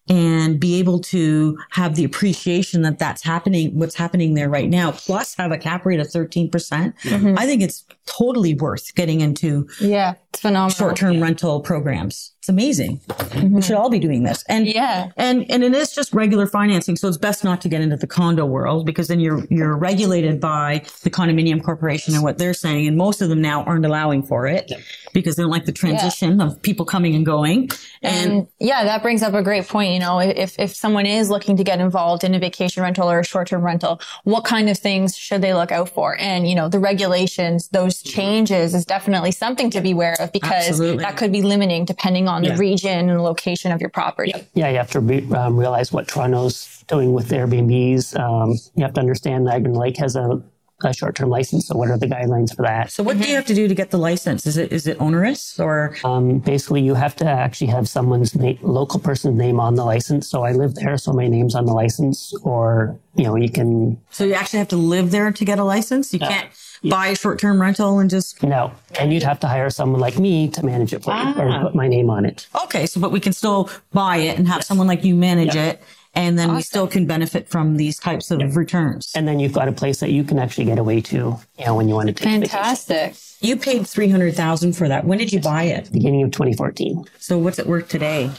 and 0.09 0.61
be 0.61 0.79
able 0.79 0.99
to 1.00 1.59
have 1.71 1.95
the 1.95 2.05
appreciation 2.05 2.83
that 2.83 2.99
that's 2.99 3.23
happening, 3.23 3.79
what's 3.79 3.94
happening 3.94 4.35
there 4.35 4.51
right 4.51 4.68
now, 4.68 4.92
plus 4.92 5.35
have 5.37 5.51
a 5.51 5.59
cap 5.59 5.87
rate 5.87 6.01
of 6.01 6.07
13%, 6.09 6.51
percent 6.51 6.97
mm-hmm. 6.99 7.38
I 7.38 7.47
think 7.47 7.62
it's 7.62 7.85
totally 8.07 8.55
worth 8.55 8.94
getting 8.94 9.20
into 9.20 9.66
Yeah. 9.81 10.14
It's 10.35 10.40
phenomenal. 10.40 10.70
short-term 10.70 11.23
rental 11.23 11.61
programs. 11.61 12.34
It's 12.44 12.50
amazing. 12.50 13.00
We 13.42 13.62
should 13.62 13.74
all 13.76 13.88
be 13.88 13.98
doing 13.98 14.22
this. 14.22 14.44
And 14.50 14.66
Yeah. 14.66 15.09
and 15.16 15.46
and 15.48 15.64
it 15.64 15.72
is 15.72 15.94
just 15.94 16.12
regular 16.12 16.46
financing, 16.46 16.94
so 16.94 17.09
it's 17.09 17.16
best 17.16 17.42
not 17.42 17.62
to 17.62 17.70
get 17.70 17.80
into 17.80 17.96
the 17.96 18.07
condo 18.07 18.44
world 18.44 18.85
because 18.85 19.09
then 19.09 19.18
you're 19.18 19.46
you're 19.48 19.74
regulated 19.78 20.42
by 20.42 20.83
the 21.04 21.09
condominium 21.09 21.64
corporation 21.64 22.12
and 22.12 22.22
what 22.22 22.37
they're 22.37 22.52
saying, 22.52 22.87
and 22.87 22.98
most 22.98 23.22
of 23.22 23.30
them 23.30 23.40
now 23.40 23.62
aren't 23.64 23.87
allowing 23.87 24.22
for 24.22 24.46
it 24.46 24.70
because 25.14 25.37
they 25.37 25.42
don't 25.42 25.50
like 25.50 25.64
the 25.64 25.72
transition 25.72 26.40
of 26.42 26.61
people 26.61 26.85
coming 26.85 27.14
and 27.14 27.24
going. 27.24 27.70
And, 28.02 28.33
And 28.33 28.48
yeah, 28.59 28.85
that 28.85 29.00
brings 29.00 29.22
up 29.22 29.33
a 29.33 29.42
great 29.42 29.66
point. 29.66 29.92
You 29.92 30.00
know, 30.00 30.18
if, 30.18 30.59
if 30.59 30.74
someone 30.74 31.07
is 31.07 31.30
looking 31.30 31.57
to 31.57 31.64
get 31.64 31.78
involved 31.80 32.24
in 32.24 32.35
a 32.35 32.38
vacation 32.40 32.83
rental 32.83 33.09
or 33.09 33.20
a 33.20 33.24
short-term 33.24 33.62
rental, 33.62 34.00
what 34.24 34.44
kind 34.44 34.68
of 34.68 34.76
things 34.76 35.16
should 35.16 35.40
they 35.40 35.54
look 35.54 35.70
out 35.70 35.88
for? 35.88 36.16
And, 36.18 36.48
you 36.48 36.57
know, 36.57 36.68
the 36.68 36.80
regulations, 36.80 37.68
those 37.68 38.02
changes 38.02 38.74
is 38.74 38.85
definitely 38.85 39.30
something 39.30 39.70
to 39.70 39.80
be 39.80 39.92
aware 39.92 40.16
of 40.18 40.33
because 40.33 40.68
Absolutely. 40.68 41.04
that 41.04 41.16
could 41.16 41.30
be 41.30 41.42
limiting 41.42 41.85
depending 41.85 42.26
on 42.26 42.34
Yeah. 42.42 42.53
the 42.53 42.59
region 42.59 43.11
and 43.11 43.23
location 43.23 43.70
of 43.70 43.81
your 43.81 43.90
property. 43.90 44.33
Yeah, 44.55 44.70
you 44.70 44.77
have 44.79 44.90
to 44.92 45.01
re- 45.01 45.31
um, 45.33 45.57
realize 45.57 45.92
what 45.92 46.09
Toronto's 46.09 46.83
doing 46.88 47.12
with 47.12 47.29
Airbnbs. 47.31 48.18
Um, 48.18 48.53
you 48.75 48.83
have 48.83 48.94
to 48.94 49.01
understand 49.01 49.44
Niagara 49.44 49.73
Lake 49.73 49.97
has 49.99 50.16
a, 50.16 50.42
a 50.85 50.92
short-term 50.94 51.29
license, 51.31 51.66
so 51.68 51.77
what 51.77 51.88
are 51.90 51.99
the 51.99 52.07
guidelines 52.07 52.55
for 52.55 52.62
that? 52.62 52.90
so, 52.90 53.03
what 53.03 53.18
do 53.18 53.29
you 53.29 53.35
have 53.35 53.47
to 53.47 53.55
do 53.55 53.68
to 53.68 53.75
get 53.75 53.90
the 53.90 53.99
license? 53.99 54.47
Is 54.47 54.57
it 54.57 54.73
is 54.73 54.87
it 54.87 55.01
onerous 55.01 55.59
or 55.59 55.97
Um, 56.05 56.38
basically, 56.38 56.83
you 56.83 56.94
have 56.94 57.16
to 57.16 57.27
actually 57.27 57.68
have 57.68 57.88
someone's 57.88 58.35
na- 58.35 58.55
local 58.62 59.01
person's 59.01 59.37
name 59.38 59.61
on 59.61 59.75
the 59.75 59.85
license. 59.85 60.29
So 60.29 60.42
I 60.44 60.53
live 60.53 60.75
there, 60.75 60.97
so 60.99 61.12
my 61.12 61.29
name's 61.29 61.55
on 61.55 61.66
the 61.66 61.73
license. 61.73 62.35
Or 62.42 62.99
you 63.14 63.25
know, 63.25 63.37
you 63.37 63.49
can 63.51 63.99
so 64.11 64.25
you 64.25 64.35
actually 64.35 64.59
have 64.59 64.68
to 64.68 64.77
live 64.77 65.11
there 65.11 65.31
to 65.33 65.44
get 65.44 65.59
a 65.59 65.64
license? 65.64 66.12
You 66.12 66.18
can't 66.20 66.49
buy 66.83 67.07
a 67.09 67.16
short-term 67.16 67.61
rental 67.61 67.99
and 67.99 68.11
just 68.11 68.42
no, 68.42 68.73
and 69.01 69.12
you'd 69.12 69.23
have 69.23 69.40
to 69.40 69.49
hire 69.49 69.70
someone 69.70 70.01
like 70.01 70.18
me 70.18 70.49
to 70.49 70.64
manage 70.64 70.92
it 70.92 71.03
for 71.03 71.14
you 71.14 71.33
or 71.40 71.62
put 71.62 71.75
my 71.75 71.88
name 71.88 72.11
on 72.11 72.27
it. 72.27 72.47
Okay, 72.64 72.85
so 72.87 73.01
but 73.01 73.11
we 73.12 73.20
can 73.20 73.33
still 73.33 73.70
buy 73.92 74.16
it 74.18 74.38
and 74.38 74.47
have 74.49 74.62
someone 74.64 74.87
like 74.87 75.03
you 75.05 75.14
manage 75.14 75.57
it, 75.57 75.81
and 76.14 76.38
then 76.38 76.55
we 76.55 76.62
still 76.62 76.87
can 76.87 77.07
benefit 77.07 77.48
from 77.48 77.77
these 77.77 77.98
types 77.98 78.31
of 78.31 78.57
returns. 78.57 79.12
And 79.14 79.27
then 79.27 79.40
you've 79.40 79.53
got 79.53 79.68
a 79.68 79.72
place 79.72 80.00
that 80.00 80.11
you 80.11 80.24
can 80.24 80.38
actually 80.38 80.64
get 80.66 80.79
away 80.79 81.00
to, 81.03 81.16
you 81.59 81.64
know, 81.64 81.74
when 81.74 81.88
you 81.88 81.94
want 81.94 82.09
to 82.09 82.12
take 82.12 82.27
a 82.27 82.31
vacation. 82.40 82.50
Fantastic. 82.50 83.14
You 83.40 83.57
paid 83.57 83.87
three 83.87 84.09
hundred 84.09 84.35
thousand 84.35 84.74
for 84.74 84.88
that. 84.88 85.05
When 85.05 85.18
did 85.18 85.33
you 85.33 85.40
buy 85.40 85.64
it? 85.64 85.90
Beginning 85.92 86.22
of 86.22 86.31
2014. 86.31 87.05
So 87.18 87.38
what's 87.38 87.59
it 87.59 87.66
worth 87.66 87.88
today? 87.88 88.31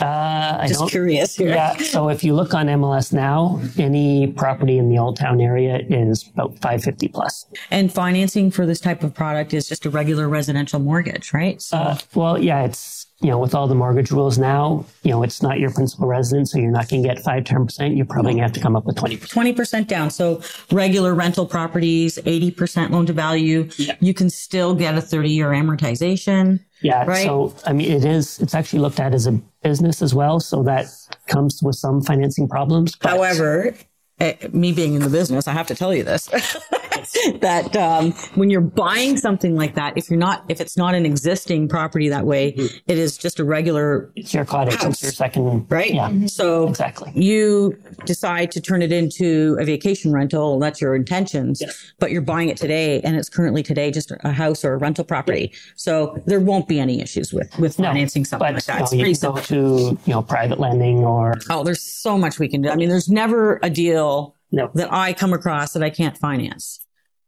Uh, 0.00 0.56
I 0.60 0.64
Just 0.68 0.80
don't. 0.80 0.88
curious 0.88 1.36
here. 1.36 1.50
Yeah. 1.50 1.76
So 1.76 2.08
if 2.08 2.24
you 2.24 2.34
look 2.34 2.54
on 2.54 2.66
MLS 2.66 3.12
now, 3.12 3.60
any 3.78 4.26
property 4.26 4.78
in 4.78 4.88
the 4.88 4.98
Old 4.98 5.16
Town 5.18 5.40
area 5.40 5.80
is 5.88 6.28
about 6.32 6.52
550 6.60 7.08
plus. 7.08 7.46
And 7.70 7.92
financing 7.92 8.50
for 8.50 8.64
this 8.66 8.80
type 8.80 9.04
of 9.04 9.14
product 9.14 9.52
is 9.52 9.68
just 9.68 9.84
a 9.84 9.90
regular 9.90 10.28
residential 10.30 10.80
mortgage, 10.80 11.32
right? 11.34 11.60
So 11.60 11.76
Uh, 11.76 11.98
well, 12.14 12.38
yeah, 12.42 12.64
it's, 12.64 13.06
you 13.22 13.30
know, 13.30 13.38
with 13.38 13.54
all 13.54 13.68
the 13.68 13.74
mortgage 13.74 14.10
rules 14.10 14.36
now, 14.36 14.84
you 15.04 15.10
know, 15.10 15.22
it's 15.22 15.42
not 15.42 15.60
your 15.60 15.70
principal 15.72 16.08
residence, 16.08 16.52
so 16.52 16.58
you're 16.58 16.72
not 16.72 16.88
going 16.88 17.02
to 17.02 17.08
get 17.08 17.20
5, 17.20 17.44
10%. 17.44 17.96
You're 17.96 18.04
probably 18.04 18.32
going 18.32 18.38
to 18.38 18.42
have 18.42 18.52
to 18.52 18.60
come 18.60 18.74
up 18.74 18.84
with 18.84 18.96
20%. 18.96 19.30
twenty 19.30 19.52
percent 19.52 19.88
down. 19.88 20.10
So 20.10 20.42
regular 20.72 21.14
rental 21.14 21.46
properties, 21.46 22.18
eighty 22.26 22.50
percent 22.50 22.90
loan 22.90 23.06
to 23.06 23.12
value. 23.12 23.68
You 24.00 24.12
can 24.12 24.28
still 24.28 24.74
get 24.74 24.96
a 24.96 25.00
thirty-year 25.00 25.50
amortization. 25.50 26.60
Yeah. 26.80 27.04
Right. 27.04 27.24
So, 27.24 27.54
I 27.64 27.72
mean, 27.72 27.90
it 27.92 28.04
is, 28.04 28.40
it's 28.40 28.56
actually 28.56 28.80
looked 28.80 28.98
at 28.98 29.14
as 29.14 29.28
a 29.28 29.32
business 29.62 30.02
as 30.02 30.14
well. 30.14 30.40
So 30.40 30.64
that 30.64 30.86
comes 31.28 31.62
with 31.62 31.76
some 31.76 32.02
financing 32.02 32.48
problems. 32.48 32.96
However, 33.00 33.72
Eh, 34.20 34.34
me 34.52 34.72
being 34.72 34.94
in 34.94 35.02
the 35.02 35.08
business, 35.10 35.48
I 35.48 35.52
have 35.52 35.66
to 35.68 35.74
tell 35.74 35.92
you 35.94 36.04
this. 36.04 36.26
that 37.40 37.74
um, 37.76 38.12
when 38.34 38.50
you're 38.50 38.60
buying 38.60 39.16
something 39.16 39.56
like 39.56 39.74
that, 39.74 39.96
if 39.96 40.08
you're 40.08 40.18
not, 40.18 40.44
if 40.48 40.60
it's 40.60 40.76
not 40.76 40.94
an 40.94 41.04
existing 41.04 41.68
property 41.68 42.08
that 42.08 42.24
way, 42.24 42.52
mm-hmm. 42.52 42.76
it 42.86 42.98
is 42.98 43.16
just 43.18 43.40
a 43.40 43.44
regular, 43.44 44.12
it's 44.14 44.32
your 44.32 44.44
cottage, 44.44 44.76
it's 44.82 45.02
your 45.02 45.12
second, 45.12 45.66
right? 45.68 45.92
Yeah. 45.92 46.08
Mm-hmm. 46.08 46.26
So 46.26 46.68
Exactly. 46.68 47.10
you 47.14 47.76
decide 48.04 48.50
to 48.52 48.60
turn 48.60 48.82
it 48.82 48.92
into 48.92 49.56
a 49.58 49.64
vacation 49.64 50.12
rental. 50.12 50.54
and 50.54 50.62
That's 50.62 50.80
your 50.80 50.94
intentions, 50.94 51.62
but 51.98 52.10
you're 52.12 52.22
buying 52.22 52.48
it 52.48 52.56
today, 52.56 53.00
and 53.00 53.16
it's 53.16 53.28
currently 53.28 53.62
today 53.62 53.90
just 53.90 54.12
a 54.20 54.32
house 54.32 54.64
or 54.64 54.74
a 54.74 54.76
rental 54.76 55.04
property. 55.04 55.52
So 55.74 56.16
there 56.26 56.40
won't 56.40 56.68
be 56.68 56.78
any 56.78 57.00
issues 57.00 57.32
with 57.32 57.58
with 57.58 57.76
financing 57.76 58.24
something 58.24 58.46
But 58.46 58.54
like 58.54 58.64
that. 58.66 58.82
It's 58.82 58.92
you 58.92 59.00
pretty 59.00 59.14
can 59.18 59.32
go 59.32 59.40
simple. 59.40 59.96
to, 59.96 59.98
you 60.06 60.12
know, 60.12 60.22
private 60.22 60.60
lending 60.60 60.98
or, 60.98 61.34
Oh, 61.50 61.64
there's 61.64 61.82
so 61.82 62.16
much 62.16 62.38
we 62.38 62.48
can 62.48 62.62
do. 62.62 62.68
I 62.70 62.76
mean, 62.76 62.88
there's 62.88 63.08
never 63.08 63.58
a 63.62 63.70
deal 63.70 64.01
no. 64.50 64.70
that 64.74 64.92
I 64.92 65.12
come 65.12 65.32
across 65.32 65.72
that 65.72 65.82
I 65.82 65.90
can't 65.90 66.16
finance, 66.16 66.84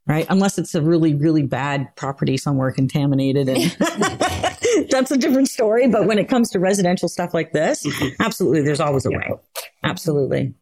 right? 0.06 0.26
Unless 0.28 0.58
it's 0.58 0.74
a 0.74 0.82
really, 0.82 1.14
really 1.14 1.42
bad 1.42 1.94
property 1.96 2.36
somewhere 2.36 2.70
contaminated 2.72 3.48
and 3.48 3.62
that's 4.90 5.10
a 5.10 5.16
different 5.16 5.48
story. 5.48 5.88
But 5.88 6.06
when 6.06 6.18
it 6.18 6.28
comes 6.28 6.50
to 6.50 6.58
residential 6.58 7.08
stuff 7.08 7.32
like 7.34 7.52
this, 7.52 7.86
absolutely, 8.20 8.62
there's 8.62 8.80
always 8.80 9.06
a 9.06 9.10
way. 9.10 9.30
Absolutely. 9.82 10.54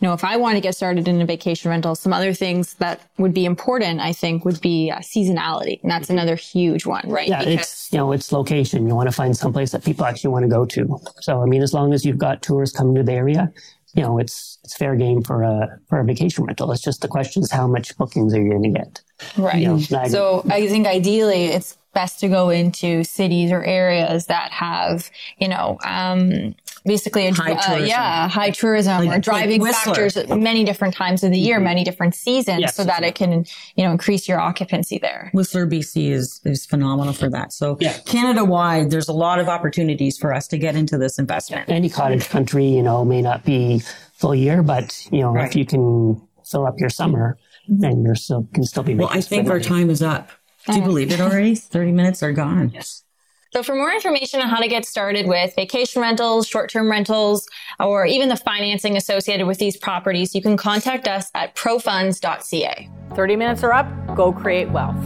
you 0.00 0.06
know, 0.08 0.12
if 0.14 0.24
I 0.24 0.36
want 0.36 0.56
to 0.56 0.60
get 0.60 0.74
started 0.74 1.08
in 1.08 1.20
a 1.20 1.26
vacation 1.26 1.70
rental, 1.70 1.94
some 1.94 2.12
other 2.12 2.32
things 2.32 2.74
that 2.74 3.00
would 3.18 3.34
be 3.34 3.44
important, 3.44 4.00
I 4.00 4.12
think, 4.12 4.44
would 4.44 4.60
be 4.60 4.90
uh, 4.90 4.98
seasonality. 5.00 5.80
And 5.82 5.90
that's 5.90 6.10
another 6.10 6.36
huge 6.36 6.86
one, 6.86 7.04
right? 7.08 7.28
Yeah, 7.28 7.40
because- 7.40 7.54
it's, 7.54 7.92
you 7.92 7.98
know, 7.98 8.12
it's 8.12 8.32
location. 8.32 8.86
You 8.86 8.94
want 8.94 9.08
to 9.08 9.14
find 9.14 9.36
someplace 9.36 9.72
that 9.72 9.84
people 9.84 10.04
actually 10.06 10.30
want 10.30 10.44
to 10.44 10.48
go 10.48 10.64
to. 10.64 10.98
So, 11.20 11.42
I 11.42 11.46
mean, 11.46 11.62
as 11.62 11.72
long 11.74 11.92
as 11.92 12.04
you've 12.04 12.18
got 12.18 12.42
tourists 12.42 12.76
coming 12.76 12.94
to 12.96 13.02
the 13.02 13.12
area, 13.12 13.52
you 13.94 14.02
know, 14.02 14.18
it's, 14.18 14.58
it's 14.64 14.76
fair 14.76 14.96
game 14.96 15.22
for 15.22 15.42
a, 15.42 15.78
for 15.88 16.00
a 16.00 16.04
vacation 16.04 16.44
rental. 16.44 16.70
It's 16.72 16.82
just 16.82 17.00
the 17.00 17.08
question 17.08 17.42
is 17.42 17.50
how 17.50 17.66
much 17.66 17.96
bookings 17.96 18.34
are 18.34 18.42
you 18.42 18.50
going 18.50 18.74
to 18.74 18.78
get? 18.78 19.02
Right. 19.36 19.62
You 19.62 19.68
know, 19.68 19.78
so 19.78 20.44
I 20.50 20.66
think 20.66 20.86
ideally 20.86 21.46
it's 21.46 21.78
best 21.92 22.20
to 22.20 22.28
go 22.28 22.50
into 22.50 23.04
cities 23.04 23.52
or 23.52 23.62
areas 23.62 24.26
that 24.26 24.50
have, 24.52 25.10
you 25.38 25.48
know, 25.48 25.78
um, 25.84 26.54
basically 26.84 27.26
a, 27.26 27.32
high 27.32 27.52
uh, 27.52 27.76
yeah, 27.78 28.28
high 28.28 28.50
tourism 28.50 29.06
like, 29.06 29.18
or 29.18 29.20
driving 29.20 29.60
like 29.60 29.74
factors 29.74 30.16
many 30.28 30.64
different 30.64 30.94
times 30.94 31.24
of 31.24 31.30
the 31.30 31.38
year, 31.38 31.56
mm-hmm. 31.56 31.64
many 31.64 31.84
different 31.84 32.14
seasons 32.14 32.60
yes, 32.60 32.76
so 32.76 32.84
that 32.84 33.02
it 33.02 33.14
can, 33.14 33.44
you 33.76 33.84
know, 33.84 33.90
increase 33.90 34.28
your 34.28 34.38
occupancy 34.38 34.98
there. 34.98 35.30
Whistler, 35.32 35.66
BC 35.66 36.10
is, 36.10 36.40
is 36.44 36.66
phenomenal 36.66 37.14
for 37.14 37.30
that. 37.30 37.52
So 37.52 37.76
yeah. 37.80 37.98
Canada 38.04 38.44
wide, 38.44 38.90
there's 38.90 39.08
a 39.08 39.12
lot 39.12 39.38
of 39.38 39.48
opportunities 39.48 40.18
for 40.18 40.34
us 40.34 40.46
to 40.48 40.58
get 40.58 40.76
into 40.76 40.98
this 40.98 41.18
investment. 41.18 41.70
Any 41.70 41.88
cottage 41.88 42.28
country, 42.28 42.66
you 42.66 42.82
know, 42.82 43.04
may 43.04 43.22
not 43.22 43.44
be 43.44 43.80
full 44.14 44.34
year, 44.34 44.62
but 44.62 45.06
you 45.10 45.20
know, 45.20 45.32
right. 45.32 45.48
if 45.48 45.56
you 45.56 45.64
can 45.64 46.20
fill 46.44 46.66
up 46.66 46.78
your 46.78 46.90
summer, 46.90 47.38
mm-hmm. 47.68 47.80
then 47.80 48.02
you're 48.02 48.14
still 48.14 48.46
can 48.52 48.64
still 48.64 48.82
be. 48.82 48.94
Well, 48.94 49.08
I 49.10 49.20
think 49.20 49.48
our 49.48 49.60
time 49.60 49.90
is 49.90 50.02
up. 50.02 50.30
Do 50.66 50.76
you 50.76 50.82
believe 50.82 51.12
it 51.12 51.20
already? 51.20 51.54
30 51.54 51.92
minutes 51.92 52.22
are 52.22 52.32
gone. 52.32 52.70
Yes. 52.72 53.04
So 53.54 53.62
for 53.62 53.76
more 53.76 53.92
information 53.92 54.40
on 54.40 54.48
how 54.48 54.58
to 54.58 54.66
get 54.66 54.84
started 54.84 55.28
with 55.28 55.54
vacation 55.54 56.02
rentals, 56.02 56.48
short-term 56.48 56.90
rentals, 56.90 57.46
or 57.78 58.04
even 58.04 58.28
the 58.28 58.36
financing 58.36 58.96
associated 58.96 59.46
with 59.46 59.58
these 59.58 59.76
properties, 59.76 60.34
you 60.34 60.42
can 60.42 60.56
contact 60.56 61.06
us 61.06 61.30
at 61.36 61.54
profunds.ca. 61.54 62.90
30 63.14 63.36
minutes 63.36 63.62
are 63.62 63.72
up. 63.72 64.16
Go 64.16 64.32
create 64.32 64.70
wealth. 64.70 64.96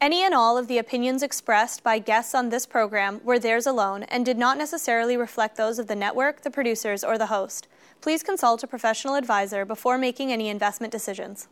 Any 0.00 0.22
and 0.22 0.32
all 0.32 0.56
of 0.56 0.66
the 0.66 0.78
opinions 0.78 1.22
expressed 1.22 1.82
by 1.82 1.98
guests 1.98 2.34
on 2.34 2.48
this 2.48 2.64
program 2.64 3.20
were 3.22 3.38
theirs 3.38 3.66
alone 3.66 4.04
and 4.04 4.24
did 4.24 4.38
not 4.38 4.56
necessarily 4.56 5.18
reflect 5.18 5.58
those 5.58 5.78
of 5.78 5.88
the 5.88 5.94
network, 5.94 6.40
the 6.40 6.50
producers, 6.50 7.04
or 7.04 7.18
the 7.18 7.26
host. 7.26 7.68
Please 8.00 8.22
consult 8.22 8.62
a 8.62 8.66
professional 8.66 9.14
advisor 9.14 9.66
before 9.66 9.98
making 9.98 10.32
any 10.32 10.48
investment 10.48 10.90
decisions. 10.90 11.48